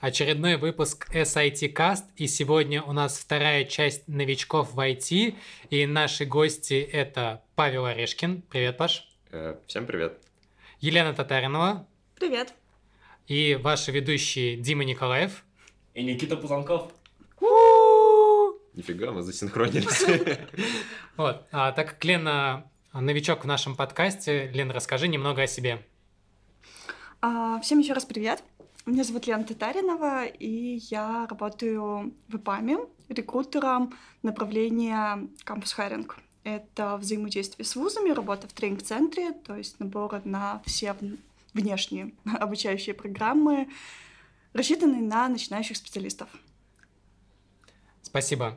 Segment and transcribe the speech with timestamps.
[0.00, 5.34] Очередной выпуск SIT Cast, и сегодня у нас вторая часть новичков в IT,
[5.70, 8.42] и наши гости это Павел Орешкин.
[8.42, 9.08] Привет, Паш.
[9.32, 10.20] Э, Всем привет.
[10.80, 12.54] Елена Татаринова Привет.
[13.26, 15.44] и ваши ведущие Дима Николаев.
[15.94, 16.92] И Никита Пузанков.
[18.76, 20.04] Нифига, мы засинхронились.
[21.16, 25.82] Вот, а, так как Лена новичок в нашем подкасте, Лен, расскажи немного о себе.
[27.22, 28.44] А, всем еще раз привет.
[28.84, 36.18] Меня зовут Лена Татаринова, и я работаю в ИПАМе, рекрутером направления кампус хайринг.
[36.44, 40.94] Это взаимодействие с вузами, работа в тренинг-центре, то есть набор на все
[41.54, 43.68] внешние обучающие программы,
[44.52, 46.28] рассчитанные на начинающих специалистов.
[48.06, 48.56] Спасибо.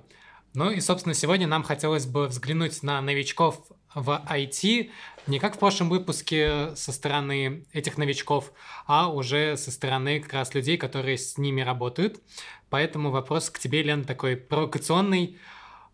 [0.54, 3.60] Ну и, собственно, сегодня нам хотелось бы взглянуть на новичков
[3.96, 4.92] в IT
[5.26, 8.52] не как в прошлом выпуске со стороны этих новичков,
[8.86, 12.22] а уже со стороны как раз людей, которые с ними работают.
[12.70, 15.40] Поэтому вопрос к тебе, Лен, такой провокационный.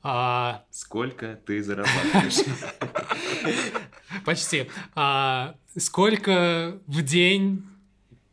[0.04, 2.44] А, Сколько ты зарабатываешь?
[4.26, 4.70] почти.
[4.96, 7.64] А, сколько в день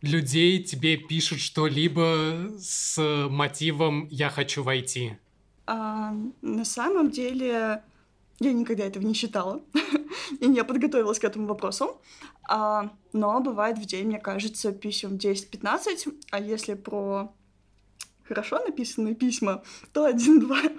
[0.02, 2.98] людей тебе пишут что-либо с
[3.30, 5.16] мотивом «я хочу войти»?
[5.66, 7.82] А, на самом деле
[8.40, 9.62] я никогда этого не считала
[10.40, 12.00] и не подготовилась к этому вопросу.
[12.48, 17.32] А, но бывает в день, мне кажется, писем 10-15, а если про
[18.24, 20.58] хорошо написанные письма, то один-два.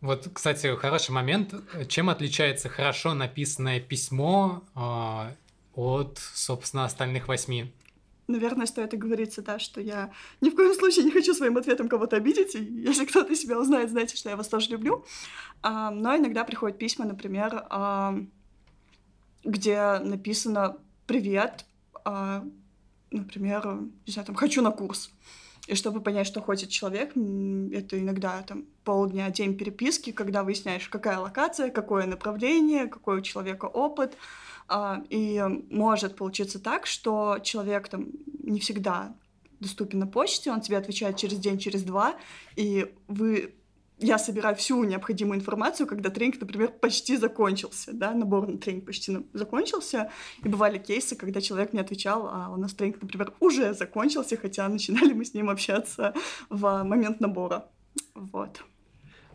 [0.00, 1.54] Вот, кстати, хороший момент.
[1.86, 5.32] Чем отличается хорошо написанное письмо а,
[5.74, 7.72] от, собственно, остальных восьми?
[8.28, 12.16] Наверное, стоит оговориться, да, что я ни в коем случае не хочу своим ответом кого-то
[12.16, 15.04] обидеть, и если кто-то себя узнает, знайте, что я вас тоже люблю.
[15.60, 18.16] А, но иногда приходят письма, например, а,
[19.44, 20.76] где написано
[21.06, 21.66] «Привет»,
[22.04, 22.44] а,
[23.10, 25.10] например, не знаю, там «Хочу на курс».
[25.68, 31.18] И чтобы понять, что хочет человек, это иногда там полдня, день переписки, когда выясняешь, какая
[31.18, 34.16] локация, какое направление, какой у человека опыт.
[34.74, 35.38] А, И
[35.70, 38.06] может получиться так, что человек там
[38.42, 39.14] не всегда
[39.60, 42.16] доступен на почте, он тебе отвечает через день, через два,
[42.56, 43.54] и вы
[43.98, 49.18] я собираю всю необходимую информацию, когда тренинг, например, почти закончился, да, набор на тренинг почти
[49.34, 50.10] закончился,
[50.42, 54.66] и бывали кейсы, когда человек не отвечал, а у нас тренинг, например, уже закончился, хотя
[54.68, 56.14] начинали мы с ним общаться
[56.48, 57.68] в момент набора.
[58.14, 58.64] Вот.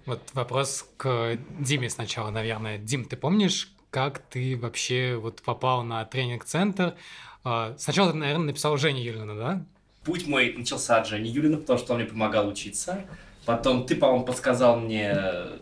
[0.07, 2.79] Вот вопрос к Диме сначала, наверное.
[2.79, 6.95] Дим, ты помнишь, как ты вообще вот попал на тренинг-центр?
[7.43, 9.65] А, Сначала ты, наверное, написал Жене Юлину, да?
[10.03, 13.05] Путь мой начался от Жени Юлина, потому что он мне помогал учиться.
[13.45, 15.15] Потом ты, по-моему, подсказал мне,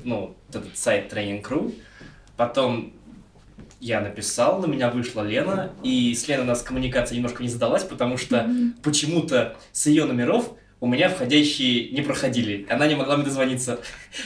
[0.04, 1.74] ну, этот сайт Training.ru.
[2.38, 2.94] Потом
[3.80, 7.84] я написал, на меня вышла Лена, и с Леной у нас коммуникация немножко не задалась,
[7.84, 8.50] потому что
[8.84, 10.52] почему-то с ее номеров
[10.86, 12.68] у меня входящие не проходили.
[12.70, 13.80] Она не могла мне дозвониться.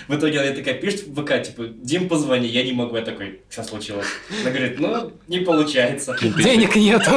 [0.10, 2.50] В итоге она такая пишет в ВК, типа, Дим, позвони.
[2.50, 2.98] Я не могу.
[2.98, 4.08] Я такой, что случилось?
[4.42, 6.18] Она говорит, ну, не получается.
[6.20, 7.12] Кинь Денег нету.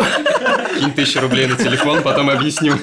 [0.79, 2.75] кинь тысячу рублей на телефон, потом объясню.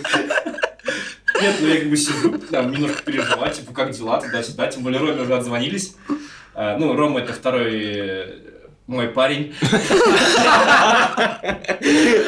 [1.41, 4.99] Нет, ну я как бы сижу, там немножко переживаю, типа, как дела, туда-сюда, тем более
[4.99, 5.95] Роме уже отзвонились.
[6.53, 8.39] А, ну, Рома это второй э,
[8.89, 9.53] мой парень.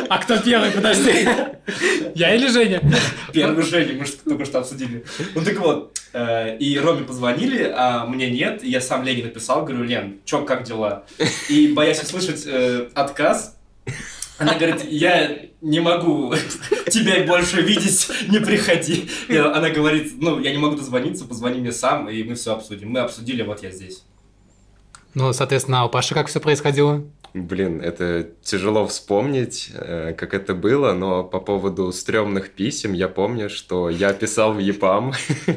[0.09, 1.27] А кто первый, подожди?
[2.13, 2.81] Я или Женя?
[3.33, 5.03] Первый Женя, мы же только что обсудили.
[5.33, 8.63] Ну так вот, э, и Роме позвонили, а мне нет.
[8.63, 11.03] И я сам Лене написал, говорю, Лен, чё, как дела?
[11.49, 13.57] И боясь услышать э, отказ,
[14.37, 16.35] она говорит, я не могу
[16.91, 19.09] тебя больше видеть, не приходи.
[19.27, 22.91] И она говорит, ну, я не могу дозвониться, позвони мне сам, и мы все обсудим.
[22.91, 24.03] Мы обсудили, вот я здесь.
[25.13, 27.03] Ну, соответственно, а у Паши как все происходило?
[27.33, 33.49] Блин, это тяжело вспомнить, э, как это было, но по поводу стрёмных писем я помню,
[33.49, 35.13] что я писал в ЕПАМ,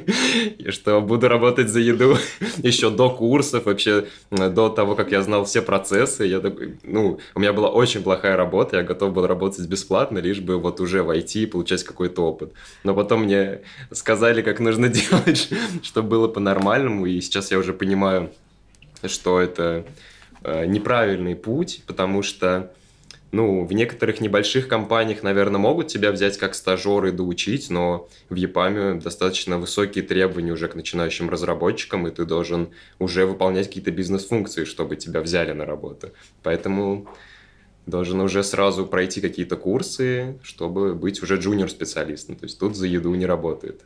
[0.59, 2.17] и что буду работать за еду
[2.59, 6.25] еще до курсов, вообще э, до того, как я знал все процессы.
[6.27, 10.41] Я такой, ну, у меня была очень плохая работа, я готов был работать бесплатно, лишь
[10.41, 12.53] бы вот уже войти и получать какой-то опыт.
[12.85, 15.49] Но потом мне сказали, как нужно делать,
[15.83, 18.31] чтобы было по-нормальному, и сейчас я уже понимаю,
[19.09, 19.85] что это
[20.43, 22.73] э, неправильный путь, потому что,
[23.33, 28.35] ну, в некоторых небольших компаниях, наверное, могут тебя взять как стажера и доучить, но в
[28.35, 32.69] ЕПАМе достаточно высокие требования уже к начинающим разработчикам, и ты должен
[32.99, 36.11] уже выполнять какие-то бизнес-функции, чтобы тебя взяли на работу.
[36.43, 37.09] Поэтому
[37.87, 42.37] должен уже сразу пройти какие-то курсы, чтобы быть уже джуниор-специалистом.
[42.37, 43.83] То есть тут за еду не работает.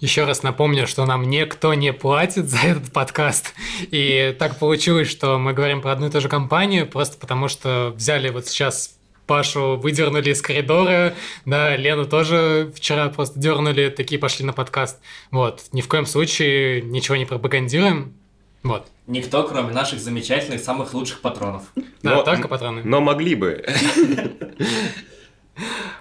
[0.00, 3.54] Еще раз напомню, что нам никто не платит за этот подкаст.
[3.90, 7.92] И так получилось, что мы говорим про одну и ту же компанию, просто потому что
[7.96, 8.96] взяли вот сейчас
[9.26, 11.14] Пашу выдернули из коридора,
[11.44, 15.00] да, Лену тоже вчера просто дернули, такие пошли на подкаст.
[15.32, 18.14] Вот, ни в коем случае ничего не пропагандируем,
[18.62, 18.88] вот.
[19.06, 21.62] Никто, кроме наших замечательных, самых лучших патронов.
[22.02, 22.82] Да, но, только патроны.
[22.84, 23.64] Но могли бы.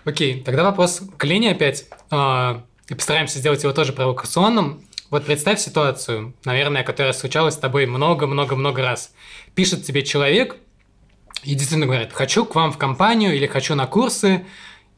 [0.04, 1.88] Окей, тогда вопрос к Лене опять.
[2.90, 4.84] И постараемся сделать его тоже провокационным.
[5.10, 9.14] Вот представь ситуацию, наверное, которая случалась с тобой много-много-много раз.
[9.54, 10.58] Пишет тебе человек
[11.44, 14.46] и действительно говорит, хочу к вам в компанию или хочу на курсы,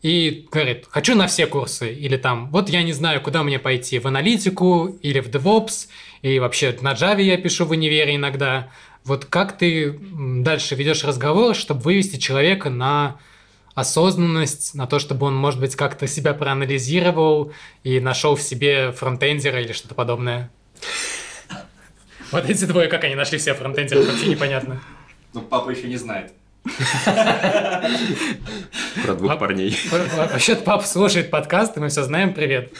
[0.02, 4.00] и говорит, хочу на все курсы, или там, вот я не знаю, куда мне пойти,
[4.00, 5.88] в аналитику или в DevOps,
[6.22, 8.70] и вообще на Java я пишу в универе иногда.
[9.04, 13.18] Вот как ты дальше ведешь разговор, чтобы вывести человека на
[13.78, 17.52] осознанность, на то, чтобы он, может быть, как-то себя проанализировал
[17.84, 20.50] и нашел в себе фронтендера или что-то подобное.
[22.32, 24.82] Вот эти двое, как они нашли все фронтендера, вообще непонятно.
[25.32, 26.34] Ну, папа еще не знает.
[29.04, 29.78] Про двух парней.
[29.92, 32.34] Вообще, папа слушает подкаст, и мы все знаем.
[32.34, 32.74] Привет.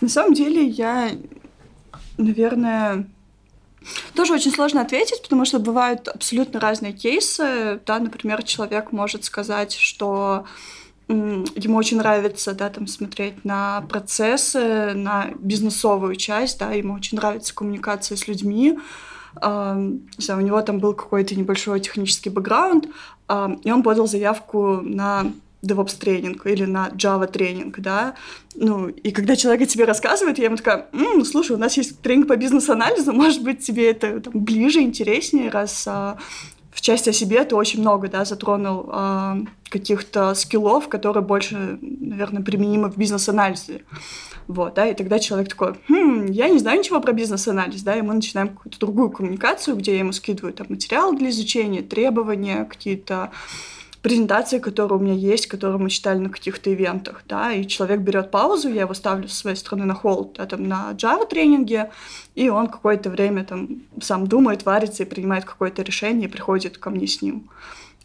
[0.00, 1.10] На самом деле, я,
[2.16, 3.06] наверное,
[4.14, 7.80] тоже очень сложно ответить, потому что бывают абсолютно разные кейсы.
[7.86, 10.44] Да, например, человек может сказать, что
[11.08, 17.54] ему очень нравится, да, там смотреть на процессы, на бизнесовую часть, да, ему очень нравится
[17.54, 18.78] коммуникация с людьми,
[19.40, 22.88] знаю, у него там был какой-то небольшой технический бэкграунд,
[23.64, 28.14] и он подал заявку на DevOps тренинг или на Java тренинг, да,
[28.54, 32.28] ну, и когда человек тебе рассказывает, я ему такая, М, слушай, у нас есть тренинг
[32.28, 36.18] по бизнес-анализу, может быть, тебе это там, ближе, интереснее, раз а,
[36.70, 39.38] в части о себе ты очень много, да, затронул а,
[39.68, 43.82] каких-то скиллов, которые больше, наверное, применимы в бизнес-анализе.
[44.46, 48.02] Вот, да, и тогда человек такой, хм, я не знаю ничего про бизнес-анализ, да, и
[48.02, 53.30] мы начинаем какую-то другую коммуникацию, где я ему скидываю там материал для изучения, требования, какие-то
[54.08, 58.30] презентации, которые у меня есть, которые мы читали на каких-то ивентах, да, и человек берет
[58.30, 61.90] паузу, я его ставлю со своей стороны на холд, да, там, на Java тренинге,
[62.34, 66.90] и он какое-то время там сам думает, варится и принимает какое-то решение и приходит ко
[66.90, 67.48] мне с ним.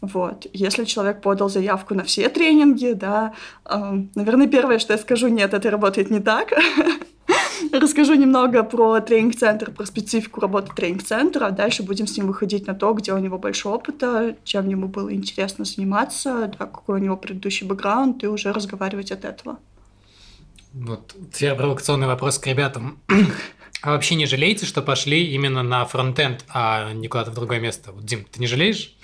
[0.00, 0.46] Вот.
[0.52, 3.32] Если человек подал заявку на все тренинги, да,
[3.64, 6.52] э, наверное, первое, что я скажу, нет, это работает не так.
[7.80, 11.50] Расскажу немного про тренинг-центр, про специфику работы тренинг-центра.
[11.50, 15.12] Дальше будем с ним выходить на то, где у него больше опыта, чем ему было
[15.12, 19.58] интересно заниматься, да, какой у него предыдущий бэкграунд, и уже разговаривать от этого.
[20.72, 22.98] Вот, тебе провокационный вопрос к ребятам.
[23.82, 27.92] А вообще не жалеете, что пошли именно на фронтенд, а не куда-то в другое место?
[27.92, 28.96] Вот, Дим, ты не жалеешь?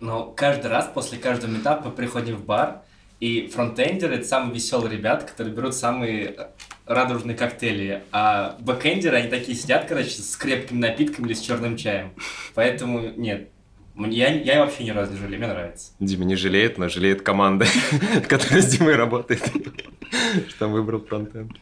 [0.00, 2.82] Но каждый раз после каждого этапа мы приходим в бар,
[3.20, 6.50] и фронтендеры— это самые веселые ребята, которые берут самые
[6.88, 12.12] радужные коктейли, а бэкендеры, они такие сидят, короче, с крепкими напитками или с черным чаем.
[12.54, 13.50] Поэтому нет,
[13.94, 15.92] я, я вообще ни разу не жалею, мне нравится.
[16.00, 17.66] Дима не жалеет, но жалеет команда,
[18.28, 19.42] которая с Димой работает,
[20.48, 21.52] что выбрал фронтенд.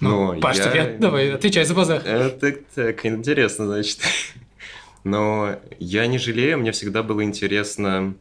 [0.00, 0.96] Ну, ну Паш, я...
[0.98, 2.02] давай, отвечай за базар.
[2.06, 3.98] Это так, интересно, значит.
[5.04, 8.14] Но я не жалею, мне всегда было интересно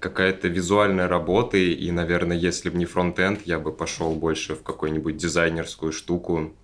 [0.00, 5.16] какая-то визуальная работа, и, наверное, если бы не фронтенд, я бы пошел больше в какую-нибудь
[5.16, 6.54] дизайнерскую штуку,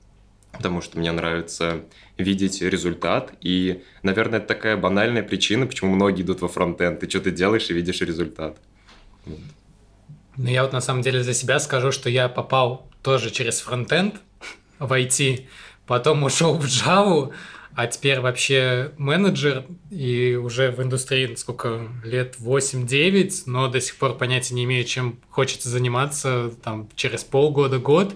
[0.52, 1.84] потому что мне нравится
[2.18, 7.00] видеть результат, и, наверное, это такая банальная причина, почему многие идут во фронтенд.
[7.00, 8.58] Ты что-то делаешь и видишь результат.
[9.24, 14.16] Ну, я вот на самом деле за себя скажу, что я попал тоже через фронтенд
[14.78, 15.46] в IT,
[15.86, 17.32] потом ушел в Java,
[17.74, 24.16] а теперь вообще менеджер и уже в индустрии сколько лет 8-9, но до сих пор
[24.16, 28.14] понятия не имею, чем хочется заниматься там через полгода, год.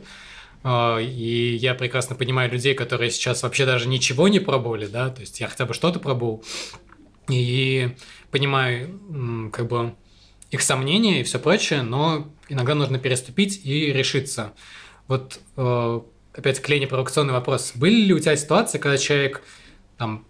[0.62, 5.20] А, и я прекрасно понимаю людей, которые сейчас вообще даже ничего не пробовали, да, то
[5.20, 6.44] есть я хотя бы что-то пробовал.
[7.28, 7.96] И
[8.30, 9.94] понимаю, как бы,
[10.50, 14.52] их сомнения и все прочее, но иногда нужно переступить и решиться.
[15.08, 16.00] Вот э,
[16.36, 17.72] опять к Лене провокационный вопрос.
[17.74, 19.42] Были ли у тебя ситуации, когда человек
[19.96, 20.24] там,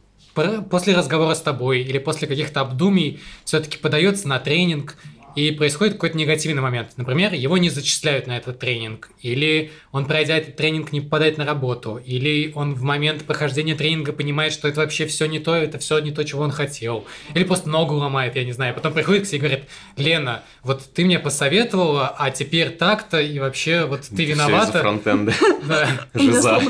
[0.70, 4.96] после разговора с тобой или после каких-то обдумий все-таки подается на тренинг,
[5.36, 6.94] и происходит какой-то негативный момент.
[6.96, 11.44] Например, его не зачисляют на этот тренинг, или он, пройдя этот тренинг, не попадает на
[11.44, 15.78] работу, или он в момент прохождения тренинга понимает, что это вообще все не то, это
[15.78, 18.74] все не то, чего он хотел, или просто ногу ломает, я не знаю.
[18.74, 19.64] Потом приходит к себе и говорит,
[19.96, 24.62] Лена, вот ты мне посоветовала, а теперь так-то, и вообще вот ты виновата.
[24.62, 25.34] Все из-за фронтенда.
[25.66, 25.88] Да.
[26.14, 26.60] Жиза.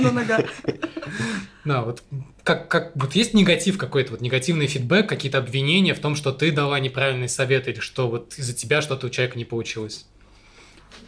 [1.65, 2.03] Да, вот
[2.47, 6.53] как, как вот есть негатив какой-то, вот негативный фидбэк, какие-то обвинения в том, что ты
[6.53, 10.07] дала неправильный совет или что вот из-за тебя что-то у человека не получилось?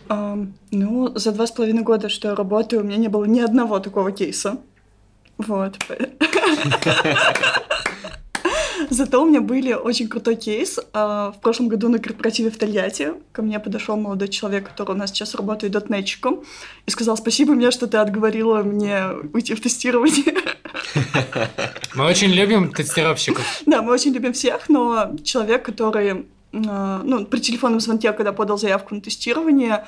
[0.09, 3.39] Um, ну, за два с половиной года, что я работаю, у меня не было ни
[3.39, 4.59] одного такого кейса.
[5.37, 5.77] Вот.
[8.91, 10.79] Зато у меня были очень крутой кейс.
[10.93, 14.99] А, в прошлом году на корпоративе в Тольятти ко мне подошел молодой человек, который у
[14.99, 16.43] нас сейчас работает дотнетчиком,
[16.87, 20.35] и сказал, спасибо мне, что ты отговорила мне уйти в тестирование.
[21.95, 23.45] Мы очень любим тестировщиков.
[23.67, 28.59] Да, мы очень любим всех, но человек, который а, ну, при телефонном звонке, когда подал
[28.59, 29.85] заявку на тестирование,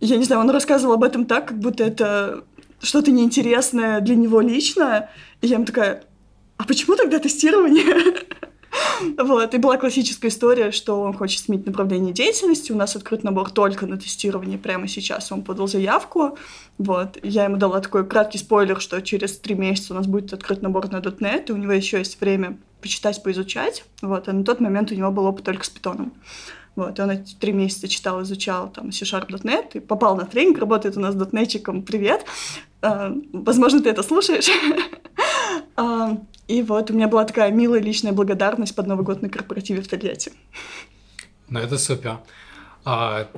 [0.00, 2.44] я не знаю, он рассказывал об этом так, как будто это
[2.80, 5.10] что-то неинтересное для него лично.
[5.40, 6.04] И я ему такая,
[6.56, 8.24] а почему тогда тестирование?
[9.18, 12.72] Вот, и была классическая история, что он хочет сменить направление деятельности.
[12.72, 15.30] У нас открыт набор только на тестирование прямо сейчас.
[15.30, 16.36] Он подал заявку.
[16.78, 20.62] Вот, я ему дала такой краткий спойлер, что через три месяца у нас будет открыт
[20.62, 23.84] набор на .NET, и у него еще есть время почитать, поизучать.
[24.02, 26.12] Вот, а на тот момент у него был опыт только с питоном.
[26.76, 30.96] Вот, и он эти три месяца читал, изучал там C-Sharp.net и попал на тренинг, работает
[30.96, 31.82] у нас дотнетчиком.
[31.82, 32.24] Привет!
[32.82, 34.50] Uh, возможно, ты это слушаешь.
[36.48, 39.88] и вот у меня была такая милая личная благодарность под Новый год на корпоративе в
[39.88, 40.32] Тольятти.
[41.48, 42.18] Ну, это супер.
[42.84, 43.28] А,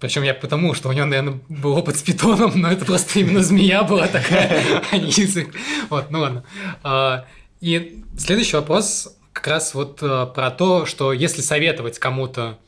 [0.00, 3.42] причем я потому, что у него, наверное, был опыт с питоном, но это просто именно
[3.42, 5.54] змея была такая, а не язык.
[5.90, 6.44] Вот, ну ладно.
[6.82, 7.26] А,
[7.60, 12.58] и следующий вопрос как раз вот а, про то, что если советовать кому-то,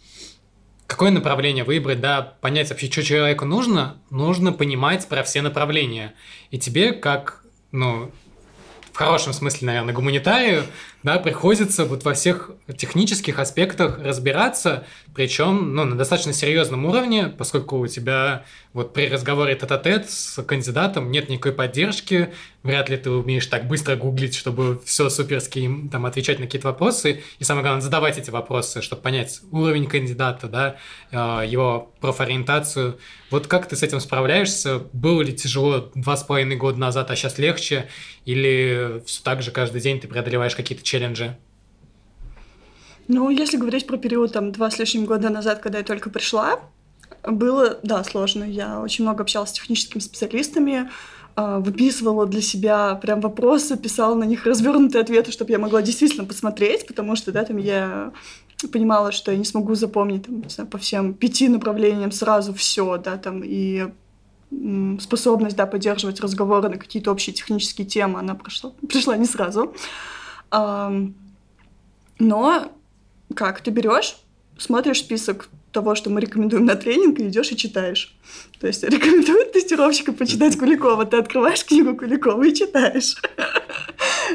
[0.87, 6.15] какое направление выбрать, да, понять вообще, что человеку нужно, нужно понимать про все направления.
[6.51, 8.11] И тебе, как, ну,
[8.93, 10.65] в хорошем смысле, наверное, гуманитарию,
[11.03, 17.79] да, приходится вот во всех технических аспектах разбираться, причем ну, на достаточно серьезном уровне, поскольку
[17.79, 23.11] у тебя вот при разговоре тет -тет с кандидатом нет никакой поддержки, вряд ли ты
[23.11, 27.81] умеешь так быстро гуглить, чтобы все суперски там отвечать на какие-то вопросы, и самое главное,
[27.81, 30.77] задавать эти вопросы, чтобы понять уровень кандидата, да,
[31.11, 32.99] а, его профориентацию.
[33.31, 34.83] Вот как ты с этим справляешься?
[34.93, 37.89] Было ли тяжело два с половиной года назад, а сейчас легче?
[38.25, 41.37] Или все так же каждый день ты преодолеваешь какие-то челленджи?
[43.07, 46.61] Ну, если говорить про период там два с лишним года назад, когда я только пришла,
[47.27, 48.45] было, да, сложно.
[48.45, 50.91] Я очень много общалась с техническими специалистами,
[51.37, 56.25] а, выписывала для себя прям вопросы, писала на них развернутые ответы, чтобы я могла действительно
[56.25, 58.13] посмотреть, потому что, да, там я
[58.73, 63.17] понимала, что я не смогу запомнить там, знаю, по всем пяти направлениям сразу все, да,
[63.17, 63.89] там, и
[65.01, 69.75] способность, да, поддерживать разговоры на какие-то общие технические темы, она прошла, пришла не сразу.
[70.53, 71.13] Но
[73.35, 74.17] как, ты берешь,
[74.59, 78.15] смотришь список того, что мы рекомендуем на тренинг, и идешь и читаешь.
[78.61, 83.15] То есть рекомендуют тестировщика почитать Куликова, ты открываешь книгу Куликова и читаешь.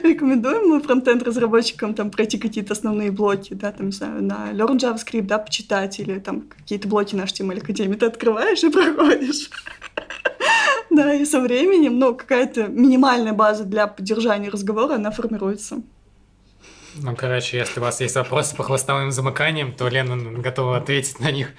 [0.02, 4.78] Рекомендуем мы фронтенд разработчикам там пройти какие-то основные блоки, да, там, не знаю, на Learn
[4.78, 9.50] JavaScript, да, почитать, или там какие-то блоки на HTML Академии ты открываешь и проходишь.
[10.90, 15.82] Да, и со временем, ну, какая-то минимальная база для поддержания разговора, она формируется.
[16.98, 21.30] Ну, короче, если у вас есть вопросы по хвостовым замыканиям, то Лена готова ответить на
[21.30, 21.54] них.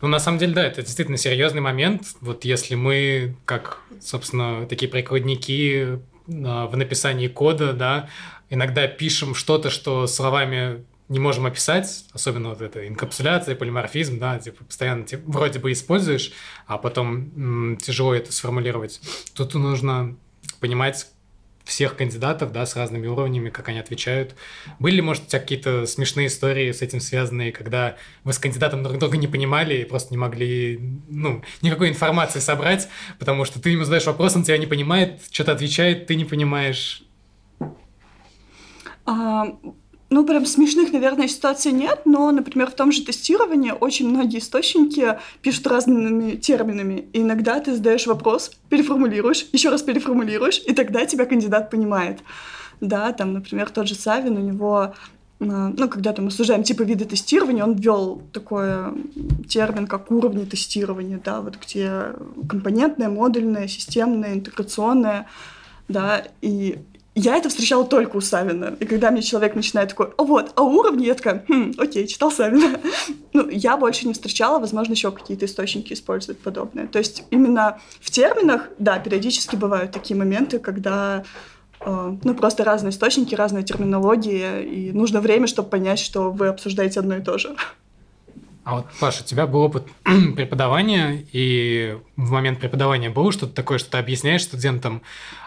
[0.00, 2.16] Ну, на самом деле, да, это действительно серьезный момент.
[2.20, 8.08] Вот если мы, как, собственно, такие прикладники а, в написании кода, да,
[8.50, 14.64] иногда пишем что-то, что словами не можем описать, особенно вот это инкапсуляция, полиморфизм, да, типа
[14.64, 16.32] постоянно типа, вроде бы используешь,
[16.66, 19.00] а потом м, тяжело это сформулировать.
[19.34, 20.16] Тут нужно
[20.62, 21.06] понимать
[21.64, 24.34] всех кандидатов, да, с разными уровнями, как они отвечают.
[24.78, 28.98] Были, может, у тебя какие-то смешные истории с этим связанные, когда вы с кандидатом друг
[28.98, 32.88] друга не понимали и просто не могли, ну, никакой информации собрать,
[33.18, 37.04] потому что ты ему задаешь вопрос, он тебя не понимает, что-то отвечает, ты не понимаешь.
[39.04, 39.46] А,
[40.12, 45.18] ну, прям смешных, наверное, ситуаций нет, но, например, в том же тестировании очень многие источники
[45.40, 47.06] пишут разными терминами.
[47.14, 52.20] И иногда ты задаешь вопрос, переформулируешь, еще раз переформулируешь, и тогда тебя кандидат понимает.
[52.82, 54.92] Да, там, например, тот же Савин, у него
[55.40, 58.68] а, ну, когда там мы сужаем типа виды тестирования, он ввел такой
[59.48, 62.12] термин, как уровни тестирования, да, вот где
[62.48, 65.26] компонентное, модульное, системное, интеграционное,
[65.88, 66.78] да, и
[67.14, 68.74] я это встречала только у Савина.
[68.80, 72.30] И когда мне человек начинает такой, о, вот, а уровни, я такая, хм, окей, читал
[72.30, 72.80] Савина.
[73.34, 76.86] ну, я больше не встречала, возможно, еще какие-то источники используют подобное.
[76.86, 81.24] То есть именно в терминах, да, периодически бывают такие моменты, когда
[81.80, 87.00] э, ну, просто разные источники, разная терминология, и нужно время, чтобы понять, что вы обсуждаете
[87.00, 87.54] одно и то же.
[88.64, 89.88] А вот, Паша, у тебя был опыт
[90.36, 95.02] преподавания, и в момент преподавания было что-то такое, что ты объясняешь студентам,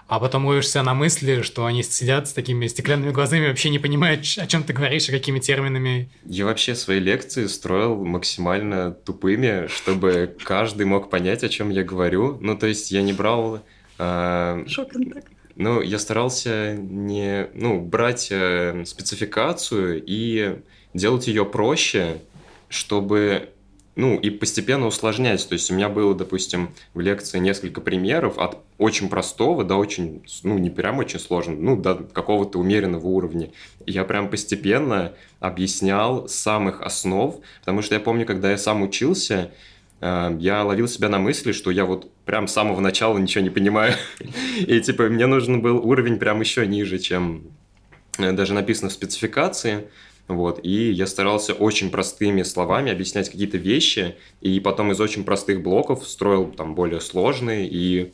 [0.07, 4.22] а потом ловишься на мысли, что они сидят с такими стеклянными глазами, вообще не понимают,
[4.38, 6.10] о чем ты говоришь, и какими терминами.
[6.25, 12.38] Я вообще свои лекции строил максимально тупыми, чтобы каждый мог понять, о чем я говорю.
[12.41, 13.62] Ну, то есть я не брал...
[13.98, 15.27] Э, Шок-контакт.
[15.55, 20.60] Ну, я старался не, ну, брать э, спецификацию и
[20.93, 22.22] делать ее проще,
[22.69, 23.50] чтобы
[23.95, 25.48] ну, и постепенно усложнять.
[25.48, 30.24] То есть у меня было, допустим, в лекции несколько примеров от очень простого до очень,
[30.43, 33.51] ну, не прям очень сложного, ну, до какого-то умеренного уровня.
[33.86, 39.51] Я прям постепенно объяснял самых основ, потому что я помню, когда я сам учился,
[40.01, 43.50] э, я ловил себя на мысли, что я вот прям с самого начала ничего не
[43.50, 43.93] понимаю.
[44.60, 47.43] И, типа, мне нужен был уровень прям еще ниже, чем
[48.17, 49.88] э, даже написано в спецификации.
[50.27, 55.62] Вот, и я старался очень простыми словами объяснять какие-то вещи, и потом из очень простых
[55.62, 58.12] блоков строил там более сложные, и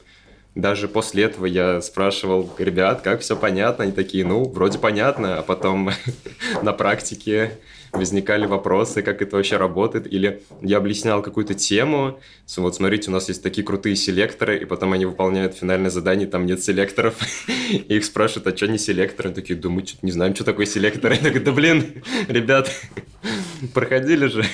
[0.53, 5.41] даже после этого я спрашивал ребят, как все понятно, они такие, ну, вроде понятно, а
[5.41, 5.91] потом
[6.61, 7.59] на практике
[7.91, 12.19] возникали вопросы, как это вообще работает, или я объяснял какую-то тему,
[12.57, 16.45] вот смотрите, у нас есть такие крутые селекторы, и потом они выполняют финальное задание, там
[16.45, 17.15] нет селекторов,
[17.69, 19.29] и их спрашивают, а что не селекторы?
[19.29, 21.11] Они такие, да мы не знаем, что такое селектор.
[21.11, 22.71] Я такой, да блин, ребят,
[23.73, 24.45] проходили же.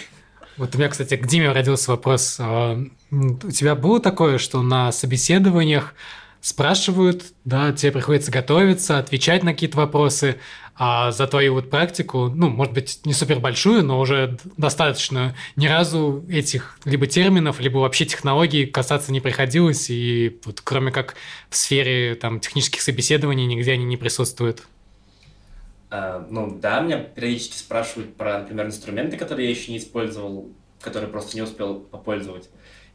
[0.58, 2.38] Вот у меня, кстати, к Диме родился вопрос.
[2.40, 5.94] А, у тебя было такое, что на собеседованиях
[6.42, 10.38] спрашивают, да, тебе приходится готовиться, отвечать на какие-то вопросы,
[10.80, 15.66] а за твою вот практику, ну, может быть, не супер большую, но уже достаточно, ни
[15.66, 21.16] разу этих либо терминов, либо вообще технологий касаться не приходилось, и вот кроме как
[21.50, 24.64] в сфере там технических собеседований нигде они не присутствуют.
[25.90, 30.50] Uh, ну да, меня периодически спрашивают про, например, инструменты, которые я еще не использовал,
[30.82, 32.50] которые просто не успел попользовать.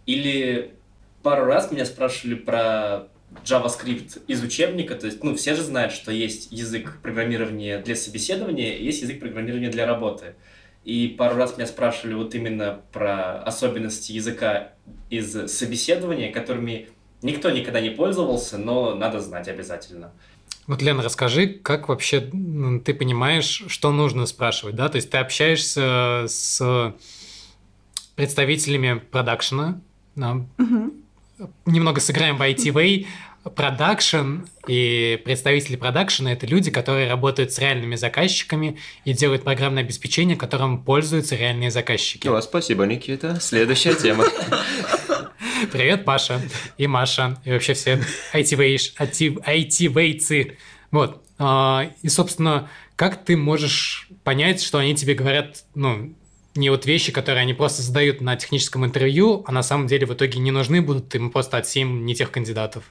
[0.05, 0.75] Или
[1.23, 3.09] пару раз меня спрашивали про
[3.45, 8.77] JavaScript из учебника, то есть, ну, все же знают, что есть язык программирования для собеседования,
[8.77, 10.35] и есть язык программирования для работы.
[10.85, 14.73] И пару раз меня спрашивали вот именно про особенности языка
[15.11, 16.89] из собеседования, которыми
[17.23, 20.13] никто никогда не пользовался, но надо знать обязательно.
[20.67, 24.89] Вот, Лена, расскажи, как вообще ты понимаешь, что нужно спрашивать, да?
[24.89, 26.95] То есть ты общаешься с
[28.15, 29.81] представителями продакшена,
[30.15, 30.45] да?
[30.59, 31.02] угу
[31.67, 33.07] немного сыграем в ITV,
[33.51, 40.37] продакшн и представители продакшена– это люди, которые работают с реальными заказчиками и делают программное обеспечение,
[40.37, 42.29] которым пользуются реальные заказчики.
[42.29, 43.41] О, спасибо, Никита.
[43.41, 44.25] Следующая тема.
[45.73, 46.41] Привет, Паша
[46.77, 48.01] и Маша, и вообще все
[48.33, 48.97] IT-вейцы.
[50.91, 51.23] Вот.
[51.39, 56.15] А, и, собственно, как ты можешь понять, что они тебе говорят, ну,
[56.55, 60.15] не вот вещи, которые они просто задают на техническом интервью, а на самом деле в
[60.15, 62.85] итоге не нужны будут, им просто отсеем не тех кандидатов.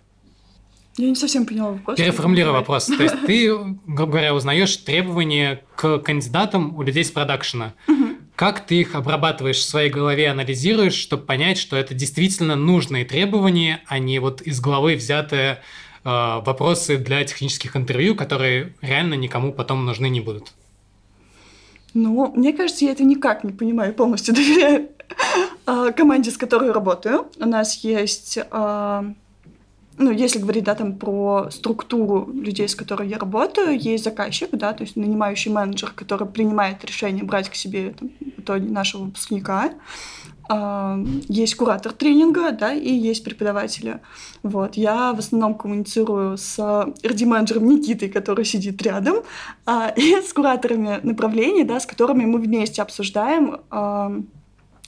[0.98, 1.98] Я не совсем поняла вопрос.
[1.98, 2.86] Переформулирую вопрос.
[2.86, 3.48] То есть ты,
[3.88, 7.74] грубо говоря, узнаешь требования к кандидатам у людей с продакшена.
[8.36, 13.84] Как ты их обрабатываешь в своей голове, анализируешь, чтобы понять, что это действительно нужные требования,
[13.86, 15.62] а не вот из головы взятые
[16.04, 20.54] э, вопросы для технических интервью, которые реально никому потом нужны не будут?
[21.94, 24.90] Ну, мне кажется, я это никак не понимаю, полностью доверяю
[25.66, 27.28] а, команде, с которой работаю.
[27.38, 29.06] У нас есть, а,
[29.98, 34.74] ну, если говорить, да, там про структуру людей, с которой я работаю, есть заказчик, да,
[34.74, 37.94] то есть нанимающий менеджер, который принимает решение брать к себе
[38.46, 39.72] там, в нашего выпускника
[41.30, 44.00] есть куратор тренинга, да, и есть преподаватели.
[44.44, 44.76] Вот.
[44.76, 49.18] Я в основном коммуницирую с RD-менеджером Никитой, который сидит рядом,
[49.66, 53.62] а, и с кураторами направлений, да, с которыми мы вместе обсуждаем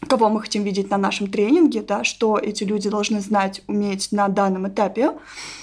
[0.06, 4.28] кого мы хотим видеть на нашем тренинге, да, что эти люди должны знать, уметь на
[4.28, 5.12] данном этапе.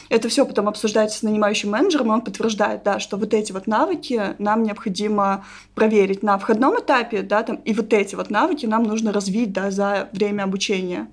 [0.09, 3.66] Это все потом обсуждается с нанимающим менеджером, и он подтверждает, да, что вот эти вот
[3.66, 8.83] навыки нам необходимо проверить на входном этапе, да, там, и вот эти вот навыки нам
[8.83, 11.09] нужно развить, да, за время обучения.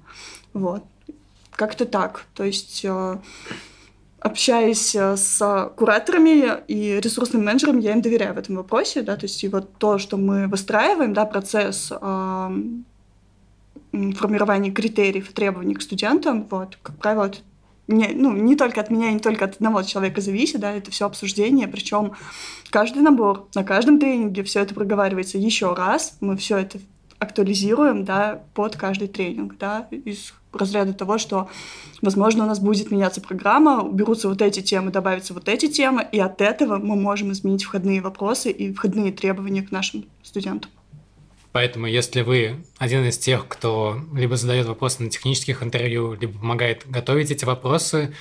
[0.54, 0.84] Вот.
[1.52, 2.26] Как-то так.
[2.34, 3.18] То есть э,
[4.20, 9.26] общаясь э, с кураторами и ресурсным менеджером, я им доверяю в этом вопросе, да, то
[9.26, 11.92] есть и вот то, что мы выстраиваем, да, процесс
[14.14, 17.40] формирования критериев и требований к студентам, вот, как правило, это
[17.88, 21.06] не, ну, не только от меня, не только от одного человека зависит, да, это все
[21.06, 22.14] обсуждение, причем
[22.70, 26.80] каждый набор, на каждом тренинге все это проговаривается еще раз, мы все это
[27.20, 31.50] актуализируем, да, под каждый тренинг, да, из разряда того, что,
[32.02, 36.20] возможно, у нас будет меняться программа, уберутся вот эти темы, добавятся вот эти темы, и
[36.20, 40.72] от этого мы можем изменить входные вопросы и входные требования к нашим студентам.
[41.58, 46.84] Поэтому, если вы один из тех, кто либо задает вопросы на технических интервью, либо помогает
[46.88, 48.14] готовить эти вопросы,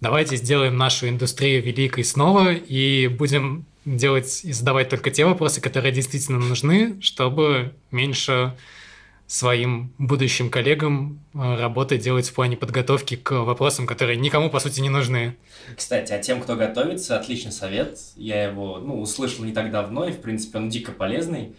[0.00, 5.92] давайте сделаем нашу индустрию великой снова и будем делать и задавать только те вопросы, которые
[5.92, 8.56] действительно нужны, чтобы меньше
[9.28, 14.80] своим будущим коллегам э, работы делать в плане подготовки к вопросам, которые никому, по сути,
[14.80, 15.36] не нужны.
[15.76, 18.00] Кстати, а тем, кто готовится, отличный совет.
[18.16, 21.54] Я его ну, услышал не так давно, и, в принципе, он дико полезный.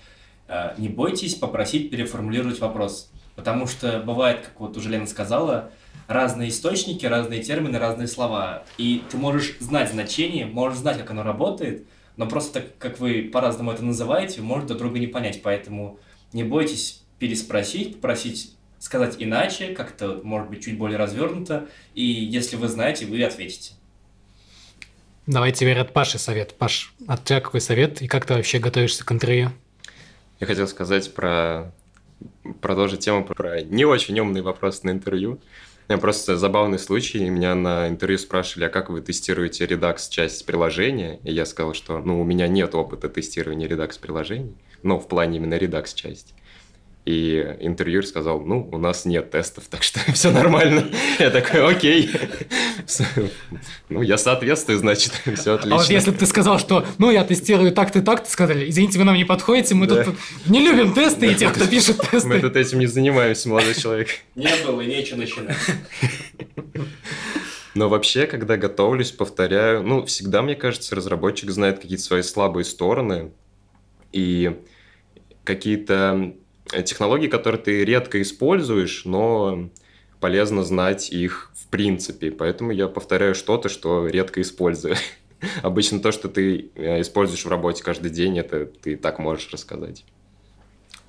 [0.47, 3.11] Э, не бойтесь попросить переформулировать вопрос.
[3.35, 5.71] Потому что бывает, как вот уже Лена сказала,
[6.07, 8.63] разные источники, разные термины, разные слова.
[8.77, 13.23] И ты можешь знать значение, можешь знать, как оно работает, но просто так, как вы
[13.23, 15.41] по-разному это называете, может друг друга не понять.
[15.41, 15.99] Поэтому
[16.31, 22.67] не бойтесь переспросить, попросить сказать иначе, как-то, может быть, чуть более развернуто, и если вы
[22.67, 23.75] знаете, вы ответите.
[25.25, 26.53] Давай теперь от Паши совет.
[26.55, 29.51] Паш, от тебя какой совет и как ты вообще готовишься к интервью?
[30.43, 31.71] Я хотел сказать про...
[32.59, 35.39] продолжить тему про не очень умные вопросы на интервью.
[35.87, 37.29] Меня просто забавный случай.
[37.29, 41.21] Меня на интервью спрашивали, а как вы тестируете Redux часть приложения?
[41.23, 45.37] И я сказал, что ну, у меня нет опыта тестирования Redux приложений, но в плане
[45.37, 46.33] именно Redux части.
[47.05, 50.87] И интервьюер сказал, ну, у нас нет тестов, так что все нормально.
[51.19, 52.09] Я такой, окей.
[53.89, 55.75] Ну, я соответствую, значит, все отлично.
[55.75, 58.69] А вот если бы ты сказал, что, ну, я тестирую так-то и так, то сказали,
[58.69, 60.15] извините, вы нам не подходите, мы тут
[60.47, 62.27] не любим тесты и тех, кто пишет тесты.
[62.27, 64.09] Мы тут этим не занимаемся, молодой человек.
[64.35, 65.57] Не было и нечего начинать.
[67.73, 73.31] Но вообще, когда готовлюсь, повторяю, ну, всегда, мне кажется, разработчик знает какие-то свои слабые стороны,
[74.11, 74.59] и
[75.43, 76.35] какие-то
[76.81, 79.69] технологии, которые ты редко используешь, но
[80.19, 82.31] полезно знать их в принципе.
[82.31, 84.95] Поэтому я повторяю что-то, что редко использую.
[85.61, 90.05] Обычно то, что ты э, используешь в работе каждый день, это ты так можешь рассказать.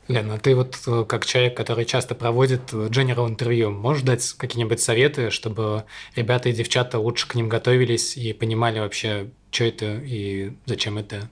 [0.09, 5.31] Лена, ты вот э, как человек, который часто проводит general интервью, можешь дать какие-нибудь советы,
[5.31, 10.99] чтобы ребята и девчата лучше к ним готовились и понимали вообще, что это и зачем
[10.99, 11.31] это?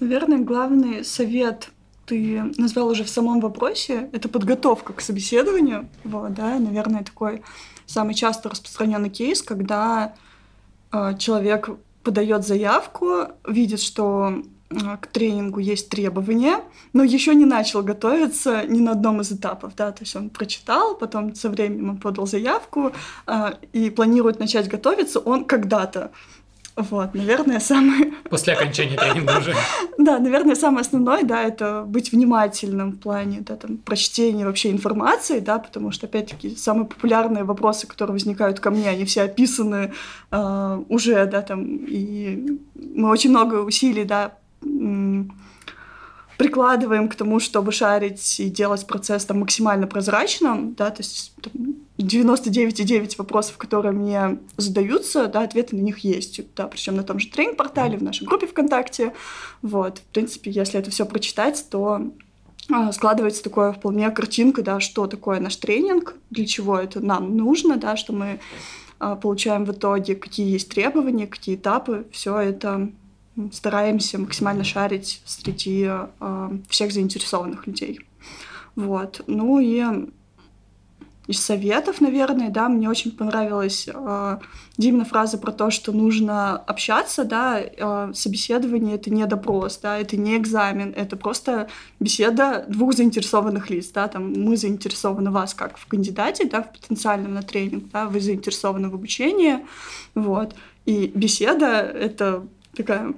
[0.00, 1.68] Наверное, главный совет
[2.08, 5.88] ты назвал уже в самом вопросе, это подготовка к собеседованию.
[6.04, 7.42] Вот, да, наверное, такой
[7.86, 10.14] самый часто распространенный кейс, когда
[10.92, 11.68] э, человек
[12.02, 16.60] подает заявку, видит, что э, к тренингу есть требования,
[16.94, 20.96] но еще не начал готовиться ни на одном из этапов, да, то есть он прочитал,
[20.96, 22.92] потом со временем он подал заявку
[23.26, 26.10] э, и планирует начать готовиться он когда-то.
[26.78, 28.12] Вот, наверное, самое...
[28.30, 29.54] После окончания тренинга уже.
[29.98, 35.40] Да, наверное, самое основное, да, это быть внимательным в плане, да, там, прочтения вообще информации,
[35.40, 39.92] да, потому что, опять-таки, самые популярные вопросы, которые возникают ко мне, они все описаны
[40.30, 44.34] э, уже, да, там, и мы очень много усилий, да,
[46.36, 51.52] прикладываем к тому, чтобы шарить и делать процесс там максимально прозрачным, да, то есть там,
[51.98, 57.28] 99,9 вопросов, которые мне задаются, да, ответы на них есть, да, причем на том же
[57.28, 59.12] тренинг-портале, в нашей группе ВКонтакте,
[59.62, 62.12] вот, в принципе, если это все прочитать, то
[62.70, 67.76] а, складывается такое вполне картинка, да, что такое наш тренинг, для чего это нам нужно,
[67.76, 68.38] да, что мы
[69.00, 72.90] а, получаем в итоге, какие есть требования, какие этапы, все это
[73.52, 78.00] стараемся максимально шарить среди э, всех заинтересованных людей.
[78.74, 79.22] Вот.
[79.28, 79.84] Ну и
[81.28, 84.38] из советов, наверное, да, мне очень понравилась э,
[84.78, 90.16] Димина фраза про то, что нужно общаться, да, э, собеседование— это не допрос, да, это
[90.16, 91.68] не экзамен, это просто
[92.00, 97.34] беседа двух заинтересованных лиц, да, там мы заинтересованы вас как в кандидате, да, в потенциальном
[97.34, 99.66] на тренинг, да, вы заинтересованы в обучении,
[100.14, 100.54] вот,
[100.86, 103.12] и беседа— это такая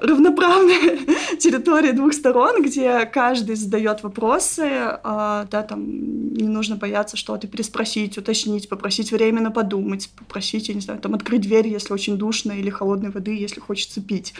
[0.00, 0.98] равноправная
[1.38, 4.68] территория двух сторон, где каждый задает вопросы,
[5.02, 10.80] а, да, там не нужно бояться что-то переспросить, уточнить, попросить временно подумать, попросить, я не
[10.80, 14.34] знаю, там открыть дверь, если очень душно, или холодной воды, если хочется пить.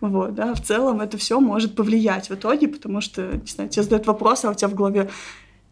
[0.00, 3.82] Вот, да, в целом это все может повлиять в итоге, потому что, не знаю, тебе
[3.82, 5.10] задают вопрос, а у тебя в голове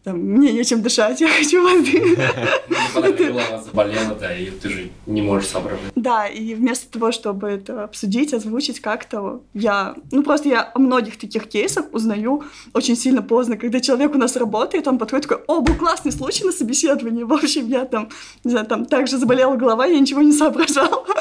[0.05, 1.63] там, мне нечем дышать, я хочу
[2.93, 3.27] воды.
[3.27, 5.91] Голова заболела, да, и ты же не можешь соображать.
[5.95, 11.17] Да, и вместо того, чтобы это обсудить, озвучить как-то, я, ну просто я о многих
[11.17, 15.61] таких кейсах узнаю очень сильно поздно, когда человек у нас работает, он подходит такой, о,
[15.61, 18.09] был классный случай на собеседовании, в общем, я там,
[18.43, 21.05] не знаю, там также заболела голова, я ничего не соображал.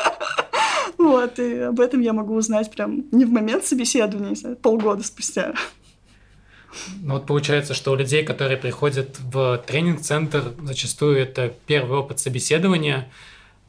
[0.96, 5.02] Вот, и об этом я могу узнать прям не в момент собеседования, не знаю, полгода
[5.02, 5.52] спустя.
[7.02, 13.08] Ну вот получается, что у людей, которые приходят в тренинг-центр, зачастую это первый опыт собеседования,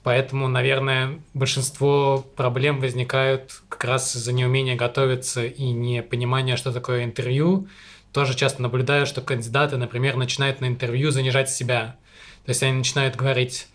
[0.03, 7.67] поэтому, наверное, большинство проблем возникают как раз из-за неумения готовиться и непонимания, что такое интервью.
[8.11, 11.97] тоже часто наблюдаю, что кандидаты, например, начинают на интервью занижать себя.
[12.45, 13.67] То есть они начинают говорить,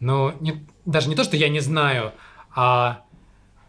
[0.00, 2.12] ну, не, даже не то, что я не знаю,
[2.54, 3.02] а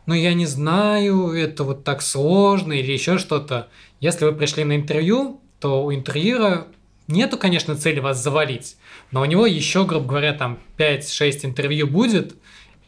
[0.05, 3.69] ну, я не знаю, это вот так сложно или еще что-то.
[4.03, 6.67] Если вы пришли на интервью, то у интервьюера
[7.07, 8.75] нету, конечно, цели вас завалить,
[9.11, 12.35] но у него еще, грубо говоря, там 5-6 интервью будет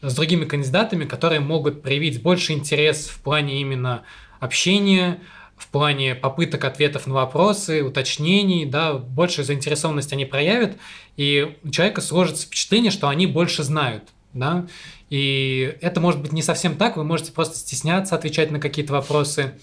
[0.02, 4.02] с другими кандидатами, которые могут проявить больше интерес в плане именно
[4.40, 5.18] общения,
[5.56, 10.76] в плане попыток ответов на вопросы, уточнений, да, больше заинтересованность они проявят,
[11.16, 14.66] и у человека сложится впечатление, что они больше знают, да,
[15.08, 19.54] и это может быть не совсем так, вы можете просто стесняться отвечать на какие-то вопросы,